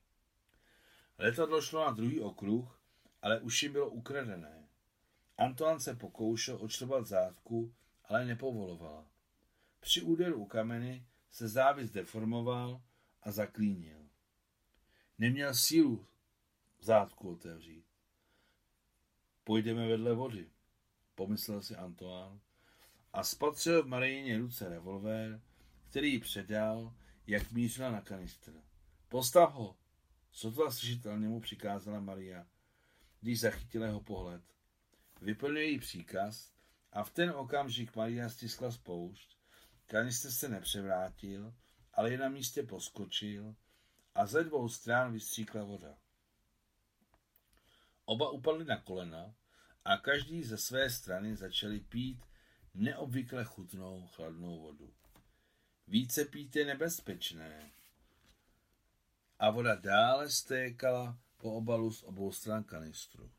Letadlo 1.17 1.61
šlo 1.61 1.85
na 1.85 1.91
druhý 1.91 2.21
okruh, 2.21 2.81
ale 3.21 3.39
už 3.39 3.63
jim 3.63 3.71
bylo 3.71 3.89
ukradené. 3.89 4.69
Antoine 5.37 5.79
se 5.79 5.95
pokoušel 5.95 6.57
odšrobat 6.61 7.07
zátku, 7.07 7.73
ale 8.05 8.25
nepovolovala. 8.25 9.07
Při 9.79 10.01
úderu 10.01 10.37
u 10.37 10.45
kameny 10.45 11.05
se 11.31 11.47
závis 11.47 11.91
deformoval 11.91 12.81
a 13.21 13.31
zaklínil. 13.31 14.09
Neměl 15.17 15.53
sílu 15.55 16.07
zátku 16.79 17.31
otevřít. 17.31 17.85
Půjdeme 19.43 19.87
vedle 19.87 20.13
vody, 20.13 20.51
pomyslel 21.15 21.61
si 21.61 21.75
Antoine 21.75 22.39
a 23.13 23.23
spatřil 23.23 23.83
v 23.83 23.87
Marijině 23.87 24.37
ruce 24.37 24.69
revolver, 24.69 25.41
který 25.89 26.13
jí 26.13 26.19
předal, 26.19 26.93
jak 27.27 27.51
mířila 27.51 27.91
na 27.91 28.01
kanistr. 28.01 28.53
Postav 29.09 29.53
ho, 29.53 29.77
sotva 30.31 30.71
slyšitelně 30.71 31.27
mu 31.27 31.41
přikázala 31.41 31.99
Maria, 31.99 32.47
když 33.21 33.39
zachytila 33.39 33.85
jeho 33.85 34.01
pohled. 34.01 34.41
Vyplnil 35.21 35.61
její 35.61 35.79
příkaz 35.79 36.53
a 36.91 37.03
v 37.03 37.09
ten 37.09 37.29
okamžik 37.29 37.95
Maria 37.95 38.29
stiskla 38.29 38.71
spoušť, 38.71 39.37
kanistr 39.85 40.31
se 40.31 40.49
nepřevrátil, 40.49 41.53
ale 41.93 42.11
je 42.11 42.17
na 42.17 42.29
místě 42.29 42.63
poskočil 42.63 43.55
a 44.15 44.25
ze 44.25 44.43
dvou 44.43 44.69
stran 44.69 45.13
vystříkla 45.13 45.63
voda. 45.63 45.97
Oba 48.05 48.29
upadli 48.29 48.65
na 48.65 48.81
kolena 48.81 49.35
a 49.85 49.97
každý 49.97 50.43
ze 50.43 50.57
své 50.57 50.89
strany 50.89 51.35
začali 51.35 51.79
pít 51.79 52.25
neobvykle 52.73 53.45
chutnou 53.45 54.07
chladnou 54.07 54.59
vodu. 54.61 54.93
Více 55.87 56.25
pít 56.25 56.55
je 56.55 56.65
nebezpečné. 56.65 57.71
A 59.39 59.49
voda 59.49 59.75
dále 59.75 60.29
stékala 60.29 61.19
po 61.37 61.53
obalu 61.53 61.91
z 61.91 62.03
obou 62.03 62.31
stran 62.31 62.63
kanistru. 62.63 63.31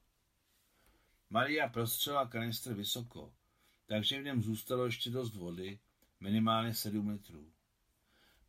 Maria 1.31 1.69
prostřela 1.69 2.27
kanistr 2.27 2.75
vysoko, 2.75 3.35
takže 3.87 4.21
v 4.21 4.25
něm 4.25 4.43
zůstalo 4.43 4.85
ještě 4.85 5.11
dost 5.11 5.35
vody, 5.35 5.79
minimálně 6.21 6.75
7 6.75 7.09
litrů. 7.09 7.53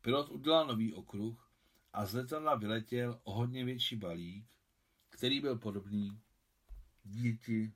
Pilot 0.00 0.28
udělal 0.28 0.66
nový 0.66 0.94
okruh 0.94 1.50
a 1.92 2.06
z 2.06 2.14
letadla 2.14 2.54
vyletěl 2.54 3.20
o 3.24 3.32
hodně 3.32 3.64
větší 3.64 3.96
balík, 3.96 4.46
který 5.10 5.40
byl 5.40 5.58
podobný 5.58 6.20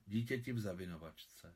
dítěti 0.06 0.52
v 0.52 0.60
zavinovačce. 0.60 1.54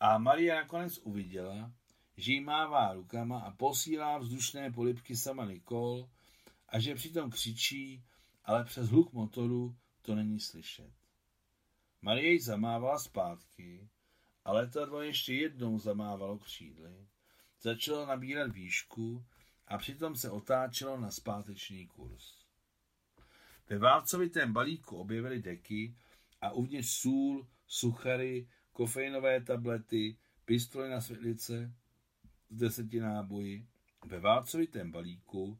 A 0.00 0.18
Maria 0.18 0.54
nakonec 0.54 0.98
uviděla, 0.98 1.72
že 2.16 2.32
jí 2.32 2.40
mává 2.40 2.92
rukama 2.92 3.40
a 3.40 3.50
posílá 3.50 4.18
vzdušné 4.18 4.70
polipky 4.70 5.16
sama 5.16 5.44
Nikol 5.44 6.10
a 6.68 6.80
že 6.80 6.94
přitom 6.94 7.30
křičí, 7.30 8.04
ale 8.44 8.64
přes 8.64 8.88
hluk 8.88 9.12
motoru 9.12 9.76
to 10.02 10.14
není 10.14 10.40
slyšet. 10.40 10.90
Marie 12.02 12.32
ji 12.32 12.40
zamávala 12.40 12.98
zpátky 12.98 13.88
a 14.44 14.52
letadlo 14.52 15.02
ještě 15.02 15.34
jednou 15.34 15.78
zamávalo 15.78 16.38
křídly, 16.38 17.08
začalo 17.60 18.06
nabírat 18.06 18.52
výšku 18.52 19.24
a 19.68 19.78
přitom 19.78 20.16
se 20.16 20.30
otáčelo 20.30 21.00
na 21.00 21.10
zpáteční 21.10 21.86
kurz. 21.86 22.44
Ve 23.68 23.78
válcovitém 23.78 24.52
balíku 24.52 24.96
objevily 24.96 25.42
deky 25.42 25.96
a 26.40 26.50
uvnitř 26.52 26.88
sůl, 26.88 27.48
suchary, 27.66 28.48
kofeinové 28.72 29.40
tablety, 29.40 30.16
pistole 30.44 30.88
na 30.88 31.00
světlice 31.00 31.72
z 32.50 32.56
deseti 32.56 33.00
náboji. 33.00 33.66
Ve 34.06 34.20
válcovitém 34.20 34.92
balíku 34.92 35.58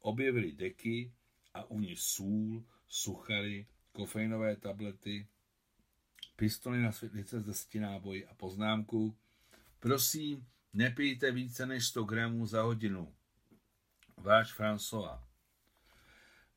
objevily 0.00 0.52
deky 0.52 1.12
a 1.54 1.64
uvnitř 1.64 2.02
sůl, 2.02 2.64
suchary, 2.88 3.66
kofeinové 3.92 4.56
tablety, 4.56 5.26
pistoli 6.36 6.82
na 6.82 6.92
světlice 6.92 7.40
z 7.40 7.44
deseti 7.44 7.80
náboji 7.80 8.26
a 8.26 8.34
poznámku. 8.34 9.16
Prosím, 9.80 10.46
nepijte 10.72 11.32
více 11.32 11.66
než 11.66 11.86
100 11.86 12.04
gramů 12.04 12.46
za 12.46 12.62
hodinu. 12.62 13.14
Váš 14.16 14.58
François. 14.58 15.20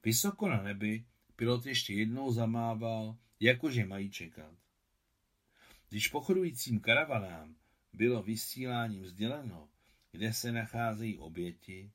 Vysoko 0.04 0.50
na 0.50 0.62
nebi 0.62 1.06
pilot 1.36 1.66
ještě 1.66 1.94
jednou 1.94 2.32
zamával, 2.32 3.18
jakože 3.40 3.86
mají 3.86 4.10
čekat. 4.10 4.65
Když 5.96 6.08
pochodujícím 6.08 6.80
karavanám 6.80 7.56
bylo 7.94 8.24
vysíláním 8.24 9.06
sděleno, 9.06 9.70
kde 10.12 10.34
se 10.34 10.52
nacházejí 10.52 11.18
oběti, 11.18 11.92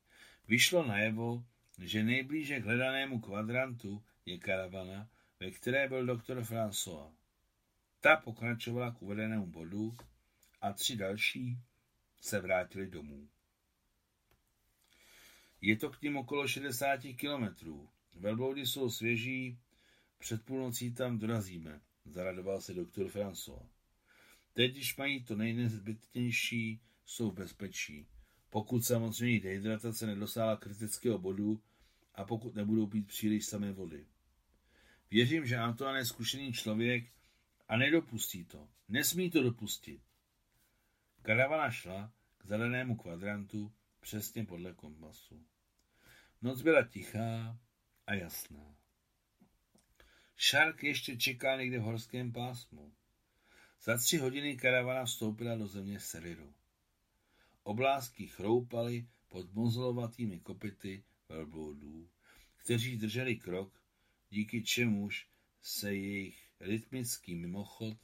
vyšlo 0.47 0.87
najevo, 0.87 1.45
že 1.79 2.03
nejblíže 2.03 2.59
k 2.59 2.63
hledanému 2.63 3.19
kvadrantu 3.19 4.03
je 4.25 4.37
karavana, 4.37 5.09
ve 5.39 5.51
které 5.51 5.87
byl 5.87 6.05
doktor 6.05 6.39
François. 6.39 7.11
Ta 7.99 8.15
pokračovala 8.15 8.91
k 8.91 9.01
uvedenému 9.01 9.45
bodu 9.47 9.97
a 10.61 10.73
tři 10.73 10.95
další 10.95 11.57
se 12.21 12.39
vrátili 12.39 12.87
domů. 12.87 13.29
Je 15.61 15.77
to 15.77 15.89
k 15.89 16.01
ním 16.01 16.17
okolo 16.17 16.47
60 16.47 16.99
kilometrů. 17.17 17.89
Velbloudy 18.13 18.65
jsou 18.65 18.89
svěží, 18.89 19.59
před 20.17 20.45
půlnocí 20.45 20.93
tam 20.93 21.17
dorazíme, 21.17 21.81
zaradoval 22.05 22.61
se 22.61 22.73
doktor 22.73 23.07
François. 23.07 23.80
Teď, 24.53 24.71
když 24.71 24.97
mají 24.97 25.23
to 25.23 25.35
nejnezbytnější, 25.35 26.81
jsou 27.05 27.31
v 27.31 27.33
bezpečí. 27.33 28.07
Pokud 28.49 28.85
samozřejmě 28.85 29.39
dehydratace 29.39 30.07
nedosáhla 30.07 30.57
kritického 30.57 31.17
bodu 31.17 31.63
a 32.15 32.25
pokud 32.25 32.55
nebudou 32.55 32.87
pít 32.87 33.07
příliš 33.07 33.45
samé 33.45 33.71
vody. 33.71 34.05
Věřím, 35.11 35.45
že 35.45 35.57
Antoine 35.57 35.99
je 35.99 36.05
zkušený 36.05 36.53
člověk 36.53 37.11
a 37.67 37.77
nedopustí 37.77 38.45
to. 38.45 38.69
Nesmí 38.89 39.31
to 39.31 39.43
dopustit. 39.43 40.01
Karavana 41.21 41.71
šla 41.71 42.13
k 42.37 42.45
zelenému 42.45 42.95
kvadrantu 42.95 43.71
přesně 43.99 44.45
podle 44.45 44.73
kompasu. 44.73 45.45
Noc 46.41 46.61
byla 46.61 46.87
tichá 46.87 47.59
a 48.07 48.13
jasná. 48.13 48.75
Šark 50.35 50.83
ještě 50.83 51.17
čeká 51.17 51.55
někde 51.55 51.79
v 51.79 51.81
horském 51.81 52.31
pásmu. 52.31 52.93
Za 53.83 53.97
tři 53.97 54.17
hodiny 54.17 54.57
karavana 54.57 55.05
vstoupila 55.05 55.55
do 55.55 55.67
země 55.67 55.99
Seriru. 55.99 56.53
Oblázky 57.63 58.27
chroupaly 58.27 59.07
pod 59.29 59.53
mozlovatými 59.53 60.39
kopyty 60.39 61.03
velbloudů, 61.29 62.09
kteří 62.57 62.97
drželi 62.97 63.35
krok, 63.35 63.81
díky 64.29 64.63
čemuž 64.63 65.27
se 65.61 65.95
jejich 65.95 66.49
rytmický 66.59 67.35
mimochod 67.35 67.97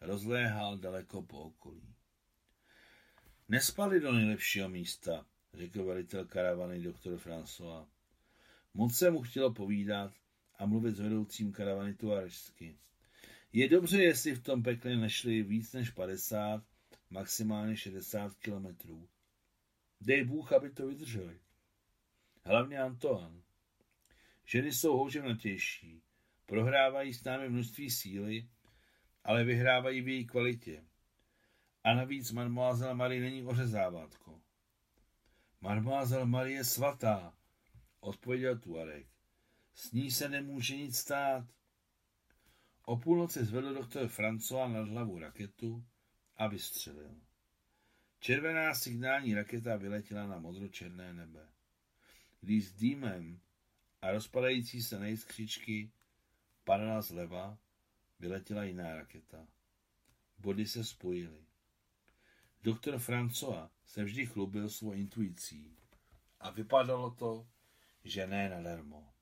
rozléhal 0.00 0.78
daleko 0.78 1.22
po 1.22 1.38
okolí. 1.38 1.94
Nespali 3.48 4.00
do 4.00 4.12
nejlepšího 4.12 4.68
místa, 4.68 5.26
řekl 5.54 5.84
velitel 5.84 6.24
karavany 6.24 6.80
doktor 6.80 7.18
François. 7.18 7.86
Moc 8.74 8.96
se 8.96 9.10
mu 9.10 9.22
chtělo 9.22 9.52
povídat 9.52 10.12
a 10.58 10.66
mluvit 10.66 10.96
s 10.96 11.00
vedoucím 11.00 11.52
karavany 11.52 11.94
tuarežsky. 11.94 12.78
Je 13.56 13.68
dobře, 13.68 14.02
jestli 14.02 14.34
v 14.34 14.42
tom 14.42 14.62
pekle 14.62 14.96
nešli 14.96 15.42
víc 15.42 15.72
než 15.72 15.90
50, 15.90 16.64
maximálně 17.10 17.76
60 17.76 18.34
kilometrů. 18.34 19.08
Dej 20.00 20.24
Bůh, 20.24 20.52
aby 20.52 20.70
to 20.70 20.86
vydrželi. 20.86 21.40
Hlavně 22.44 22.78
Antoine. 22.78 23.42
Ženy 24.44 24.72
jsou 24.72 24.96
houževnatější, 24.96 26.02
prohrávají 26.46 27.14
s 27.14 27.24
námi 27.24 27.48
množství 27.48 27.90
síly, 27.90 28.48
ale 29.24 29.44
vyhrávají 29.44 30.00
v 30.00 30.08
její 30.08 30.26
kvalitě. 30.26 30.84
A 31.84 31.94
navíc 31.94 32.32
mademoiselle 32.32 32.94
Marie 32.94 33.20
není 33.20 33.44
ořezávátko. 33.44 34.40
Mademoiselle 35.60 36.26
Marie 36.26 36.56
je 36.56 36.64
svatá, 36.64 37.34
odpověděl 38.00 38.58
Tuareg. 38.58 39.06
S 39.74 39.92
ní 39.92 40.10
se 40.10 40.28
nemůže 40.28 40.76
nic 40.76 40.98
stát. 40.98 41.44
O 42.86 42.96
půlnoci 42.96 43.44
zvedl 43.44 43.74
doktor 43.74 44.06
François 44.06 44.72
nad 44.72 44.88
hlavu 44.88 45.18
raketu 45.18 45.84
a 46.36 46.46
vystřelil. 46.46 47.20
Červená 48.18 48.74
signální 48.74 49.34
raketa 49.34 49.76
vyletěla 49.76 50.26
na 50.26 50.38
modročerné 50.38 51.12
nebe. 51.12 51.48
Když 52.40 52.68
s 52.68 52.72
dýmem 52.72 53.40
a 54.02 54.10
rozpadající 54.12 54.82
se 54.82 54.98
nejskřičky 54.98 55.92
padala 56.64 57.02
zleva, 57.02 57.58
vyletěla 58.20 58.64
jiná 58.64 58.94
raketa. 58.94 59.46
Body 60.38 60.66
se 60.66 60.84
spojily. 60.84 61.46
Doktor 62.62 62.94
François 62.94 63.68
se 63.84 64.04
vždy 64.04 64.26
chlubil 64.26 64.68
svou 64.68 64.92
intuicí 64.92 65.76
a 66.40 66.50
vypadalo 66.50 67.10
to, 67.10 67.48
že 68.04 68.26
ne 68.26 68.48
nadarmo. 68.48 69.12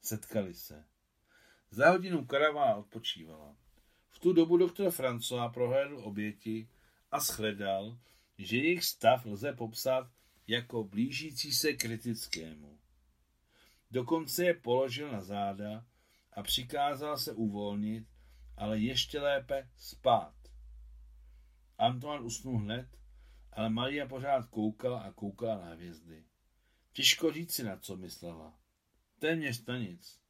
Setkali 0.00 0.54
se. 0.54 0.93
Za 1.74 1.90
hodinu 1.90 2.24
karavá 2.24 2.74
odpočívala. 2.74 3.56
V 4.10 4.18
tu 4.18 4.32
dobu 4.32 4.56
doktor 4.56 4.88
François 4.90 5.52
prohlédl 5.52 5.98
oběti 6.04 6.68
a 7.10 7.20
shledal, 7.20 7.98
že 8.38 8.56
jejich 8.56 8.84
stav 8.84 9.26
lze 9.26 9.52
popsat 9.52 10.10
jako 10.46 10.84
blížící 10.84 11.52
se 11.52 11.72
kritickému. 11.72 12.78
Dokonce 13.90 14.44
je 14.44 14.54
položil 14.54 15.12
na 15.12 15.20
záda 15.20 15.86
a 16.32 16.42
přikázal 16.42 17.18
se 17.18 17.32
uvolnit, 17.32 18.06
ale 18.56 18.78
ještě 18.78 19.20
lépe 19.20 19.68
spát. 19.76 20.34
Antoine 21.78 22.24
usnul 22.24 22.58
hned, 22.58 22.88
ale 23.52 23.70
Maria 23.70 24.06
pořád 24.06 24.46
koukala 24.46 25.00
a 25.00 25.12
koukala 25.12 25.64
na 25.64 25.74
hvězdy. 25.74 26.24
Těžko 26.92 27.32
říct 27.32 27.54
si, 27.54 27.62
na 27.64 27.76
co 27.76 27.96
myslela. 27.96 28.58
Téměř 29.18 29.64
na 29.66 29.78
nic. 29.78 30.23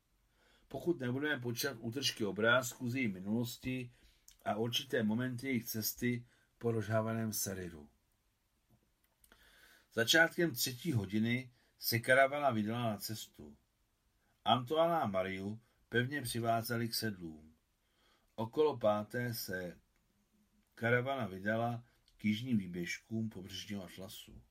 Pokud 0.75 1.01
nebudeme 1.01 1.41
počítat 1.41 1.77
útržky 1.81 2.25
obrázků 2.25 2.91
z 2.91 2.97
její 2.97 3.09
minulosti 3.09 3.93
a 4.45 4.55
určité 4.55 5.03
momenty 5.03 5.47
jejich 5.47 5.65
cesty 5.65 6.27
po 6.59 6.73
rozhávaném 6.73 7.33
Sariru. 7.33 7.89
Začátkem 9.93 10.55
třetí 10.55 10.93
hodiny 10.93 11.53
se 11.79 11.99
karavana 11.99 12.51
vydala 12.51 12.83
na 12.83 12.97
cestu. 12.97 13.57
Antoana 14.45 14.99
a 14.99 15.07
Mariu 15.07 15.61
pevně 15.89 16.23
přivázali 16.23 16.89
k 16.89 16.95
sedlům. 16.95 17.55
Okolo 18.35 18.77
páté 18.77 19.35
se 19.35 19.79
karavana 20.75 21.27
vydala 21.27 21.85
k 22.17 22.25
jižním 22.25 22.59
výběžkům 22.59 23.29
pobřežního 23.29 23.85
atlasu. 23.85 24.43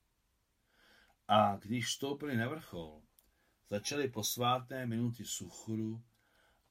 A 1.27 1.55
když 1.55 1.87
vstoupili 1.87 2.37
na 2.37 2.49
vrchol, 2.49 3.01
začaly 3.69 4.09
posvátné 4.09 4.85
minuty 4.85 5.25
suchru 5.25 6.03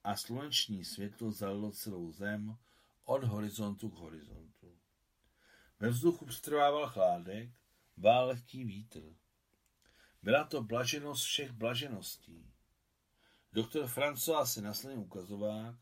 a 0.05 0.17
sluneční 0.17 0.85
světlo 0.85 1.33
zalilo 1.33 1.73
celou 1.73 2.13
zem 2.13 2.57
od 3.05 3.25
horizontu 3.25 3.91
k 3.91 3.95
horizontu. 3.95 4.79
Ve 5.81 5.89
vzduchu 5.89 6.27
přetrvával 6.27 6.89
chládek, 6.89 7.51
vál 7.97 8.27
lehký 8.27 8.65
vítr. 8.65 9.17
Byla 10.23 10.45
to 10.45 10.63
blaženost 10.63 11.25
všech 11.25 11.53
blažeností. 11.53 12.53
Doktor 13.53 13.87
François 13.87 14.45
si 14.45 14.63
naslnil 14.63 14.99
ukazovák, 14.99 15.77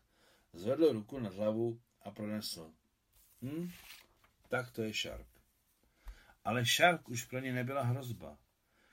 zvedl 0.53 0.93
ruku 0.93 1.19
nad 1.19 1.35
hlavu 1.35 1.81
a 2.03 2.11
pronesl. 2.11 2.73
Hm, 3.43 3.71
tak 4.49 4.71
to 4.71 4.83
je 4.83 4.95
šark. 4.95 5.29
Ale 6.45 6.67
šark 6.67 7.09
už 7.09 7.25
pro 7.25 7.39
ně 7.39 7.53
nebyla 7.53 7.83
hrozba. 7.83 8.39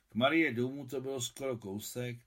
K 0.10 0.16
Marie 0.16 0.54
domů 0.54 0.88
to 0.88 1.02
bylo 1.02 1.22
skoro 1.22 1.58
kousek, 1.58 2.18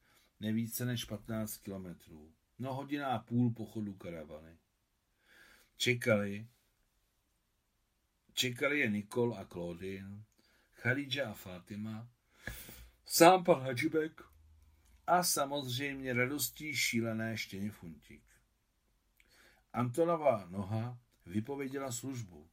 nevíce 0.40 0.84
než 0.84 1.04
15 1.04 1.56
kilometrů. 1.56 2.32
No 2.60 2.74
hodina 2.74 3.08
a 3.08 3.18
půl 3.18 3.50
pochodu 3.50 3.94
karavany. 3.94 4.58
Čekali, 5.76 6.48
čekali 8.32 8.78
je 8.78 8.90
Nikol 8.90 9.34
a 9.34 9.44
Claudine, 9.44 10.24
Khadija 10.72 11.30
a 11.30 11.34
Fatima, 11.34 12.08
sám 13.06 13.44
pan 13.44 13.62
Hadžibek 13.62 14.22
a 15.06 15.22
samozřejmě 15.22 16.12
radostí 16.12 16.74
šílené 16.76 17.36
štěně 17.36 17.70
Funtík. 17.70 18.24
Antonova 19.72 20.46
noha 20.50 20.98
vypověděla 21.26 21.92
službu. 21.92 22.50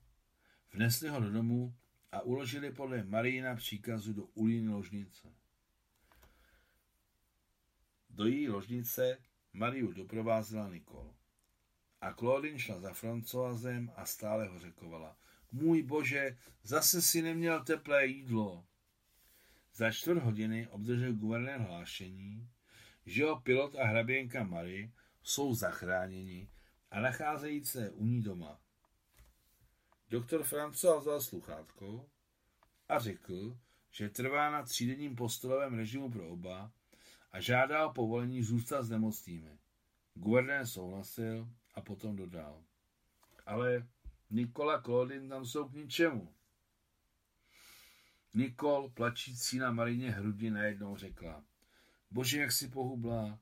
Vnesli 0.73 1.09
ho 1.09 1.19
do 1.19 1.31
domu 1.31 1.75
a 2.11 2.21
uložili 2.21 2.71
podle 2.71 3.03
Marína 3.03 3.55
příkazu 3.55 4.13
do 4.13 4.25
ulíny 4.25 4.69
ložnice. 4.69 5.33
Do 8.09 8.25
její 8.25 8.49
ložnice 8.49 9.17
Mariu 9.57 9.93
doprovázela 9.93 10.69
Nikol. 10.69 11.13
A 12.01 12.13
Claudine 12.13 12.59
šla 12.59 12.79
za 12.79 12.93
Francoazem 12.93 13.91
a 13.95 14.05
stále 14.05 14.47
ho 14.47 14.59
řekovala. 14.59 15.17
Můj 15.51 15.83
bože, 15.83 16.37
zase 16.63 17.01
si 17.01 17.21
neměl 17.21 17.63
teplé 17.63 18.05
jídlo. 18.05 18.65
Za 19.73 19.91
čtvrt 19.91 20.23
hodiny 20.23 20.67
obdržel 20.67 21.13
guvernér 21.13 21.59
hlášení, 21.59 22.49
že 23.05 23.25
ho 23.25 23.39
pilot 23.39 23.75
a 23.75 23.85
hraběnka 23.85 24.43
Mary 24.43 24.91
jsou 25.23 25.53
zachráněni 25.53 26.49
a 26.91 26.99
nacházejí 26.99 27.65
se 27.65 27.89
u 27.89 28.05
ní 28.05 28.21
doma. 28.21 28.59
Doktor 30.09 30.41
François 30.41 30.99
vzal 30.99 31.21
sluchátko 31.21 32.09
a 32.89 32.99
řekl, 32.99 33.57
že 33.91 34.09
trvá 34.09 34.51
na 34.51 34.63
třídenním 34.63 35.15
postolovém 35.15 35.73
režimu 35.73 36.11
pro 36.11 36.29
oba 36.29 36.71
a 37.31 37.41
žádá 37.41 37.87
o 37.87 37.93
povolení 37.93 38.43
zůstat 38.43 38.83
s 38.83 38.89
nemocnými. 38.89 39.57
Guvernér 40.13 40.65
souhlasil 40.65 41.49
a 41.75 41.81
potom 41.81 42.15
dodal. 42.15 42.63
Ale 43.45 43.87
Nikola 44.29 44.81
Claudin 44.81 45.29
tam 45.29 45.45
jsou 45.45 45.69
k 45.69 45.73
ničemu. 45.73 46.33
Nikol, 48.33 48.89
plačící 48.89 49.57
na 49.57 49.71
Marině 49.71 50.11
hrudi, 50.11 50.49
najednou 50.49 50.97
řekla. 50.97 51.43
Bože, 52.11 52.41
jak 52.41 52.51
si 52.51 52.67
pohubla. 52.67 53.39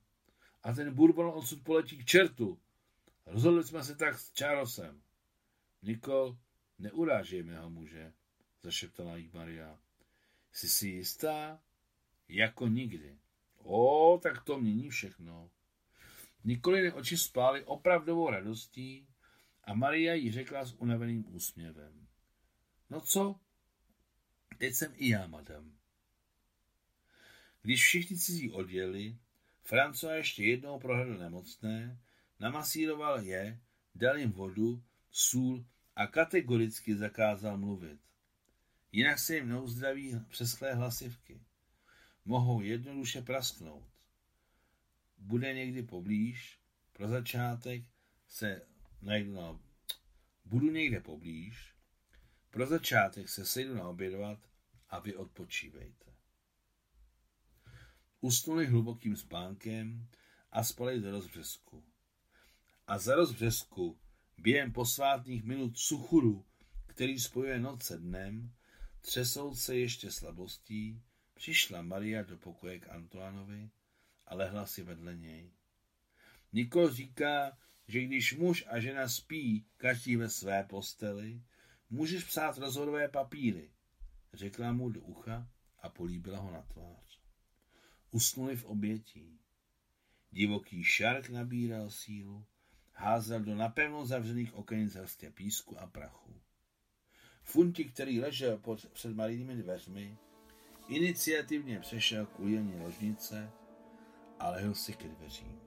A 0.64 0.74
ten 0.74 0.94
Bourbon 0.94 1.32
odsud 1.36 1.64
poletí 1.64 1.98
k 1.98 2.06
čertu. 2.06 2.60
Rozhodli 3.26 3.64
jsme 3.64 3.84
se 3.84 3.96
tak 3.96 4.20
s 4.20 4.34
Charlesem. 4.38 5.02
Nikol, 5.82 6.38
neurážejme 6.80 7.60
ho, 7.60 7.70
muže, 7.70 8.14
zašeptala 8.62 9.18
jí 9.18 9.30
Maria. 9.34 9.80
Jsi 10.52 10.70
si 10.70 10.88
jistá? 10.88 11.60
Jako 12.28 12.68
nikdy. 12.68 13.20
O, 13.66 14.20
tak 14.24 14.44
to 14.44 14.60
mění 14.60 14.90
všechno. 14.90 15.52
Nikoliny 16.44 16.92
oči 16.92 17.18
spály 17.18 17.64
opravdovou 17.64 18.30
radostí 18.30 19.08
a 19.64 19.74
Maria 19.74 20.14
jí 20.14 20.32
řekla 20.32 20.66
s 20.66 20.74
unaveným 20.74 21.36
úsměvem. 21.36 22.08
No 22.90 23.02
co? 23.02 23.40
Teď 24.58 24.74
jsem 24.74 24.94
i 24.96 25.10
já, 25.10 25.28
madam. 25.28 25.78
Když 27.62 27.82
všichni 27.82 28.18
cizí 28.18 28.52
odjeli, 28.52 29.18
Francois 29.62 30.18
ještě 30.18 30.44
jednou 30.44 30.80
prohledl 30.80 31.18
nemocné, 31.18 32.00
namasíroval 32.40 33.24
je, 33.24 33.60
dal 33.96 34.18
jim 34.18 34.32
vodu, 34.32 34.84
sůl 35.12 35.66
a 35.96 36.08
kategoricky 36.08 36.96
zakázal 36.96 37.58
mluvit. 37.58 38.00
Jinak 38.92 39.20
se 39.20 39.36
jim 39.36 39.50
neuzdraví 39.50 40.20
přesklé 40.30 40.74
hlasivky. 40.74 41.42
Mohou 42.26 42.62
jednoduše 42.62 43.22
prasknout. 43.22 43.88
Bude 45.18 45.54
někdy 45.54 45.84
poblíž, 45.84 46.60
pro 46.94 47.08
začátek 47.08 47.84
se 48.28 48.62
najdu 49.02 49.34
na... 49.34 49.60
Budu 50.46 50.72
někde 50.72 51.00
poblíž, 51.00 51.74
pro 52.50 52.66
začátek 52.66 53.30
se 53.30 53.46
sejdu 53.46 53.76
na 53.76 53.88
obědovat 53.88 54.40
a 54.90 55.00
vy 55.00 55.16
odpočívejte. 55.16 56.06
Usnuli 58.22 58.66
hlubokým 58.68 59.16
spánkem 59.16 60.08
a 60.52 60.64
spali 60.64 61.02
do 61.02 61.12
rozbřesku. 61.12 61.84
A 62.88 62.98
za 62.98 63.16
rozbřesku 63.16 64.00
během 64.38 64.74
posvátných 64.74 65.44
minut 65.44 65.78
suchuru, 65.78 66.46
který 66.88 67.20
spojuje 67.20 67.60
noc 67.60 67.84
se 67.84 67.98
dnem, 67.98 68.54
třesou 69.02 69.56
se 69.56 69.78
ještě 69.78 70.12
slabostí, 70.12 71.02
přišla 71.36 71.82
Maria 71.82 72.24
do 72.24 72.38
pokoje 72.38 72.80
k 72.80 72.90
Antoánovi 72.90 73.70
a 74.26 74.36
lehla 74.36 74.66
si 74.66 74.84
vedle 74.84 75.16
něj. 75.16 75.52
Nikol 76.54 76.90
říká, 76.90 77.58
že 77.88 78.02
když 78.02 78.34
muž 78.34 78.66
a 78.68 78.80
žena 78.80 79.10
spí 79.10 79.66
každý 79.78 80.16
ve 80.16 80.30
své 80.30 80.64
posteli, 80.64 81.42
můžeš 81.90 82.24
psát 82.24 82.58
rozhodové 82.58 83.08
papíry, 83.08 83.72
řekla 84.34 84.72
mu 84.72 84.90
do 84.90 85.02
ucha 85.02 85.48
a 85.80 85.90
políbila 85.90 86.40
ho 86.40 86.52
na 86.52 86.62
tvář. 86.62 87.20
Usnuli 88.12 88.56
v 88.56 88.66
obětí. 88.66 89.40
Divoký 90.32 90.84
šark 90.84 91.30
nabíral 91.30 91.90
sílu, 91.90 92.46
házel 92.94 93.40
do 93.40 93.56
napevno 93.56 94.06
zavřených 94.06 94.54
okenic 94.54 94.94
hrstě 94.94 95.32
písku 95.32 95.80
a 95.80 95.88
prachu. 95.88 96.42
Funti, 97.44 97.86
který 97.86 98.20
ležel 98.20 98.58
pod, 98.58 98.86
před 98.86 99.16
malými 99.16 99.56
dveřmi, 99.56 100.18
iniciativně 100.88 101.80
přešel 101.80 102.26
k 102.26 102.40
ujení 102.40 102.82
ložnice 102.82 103.52
a 104.40 104.50
lehl 104.50 104.74
si 104.74 104.94
ke 104.94 105.08
dveřím. 105.08 105.60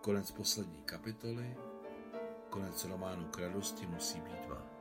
Konec 0.00 0.30
poslední 0.30 0.82
kapitoly, 0.82 1.56
konec 2.50 2.84
románu 2.84 3.24
k 3.24 3.38
radosti 3.38 3.86
musí 3.86 4.20
být 4.20 4.46
dva. 4.46 4.77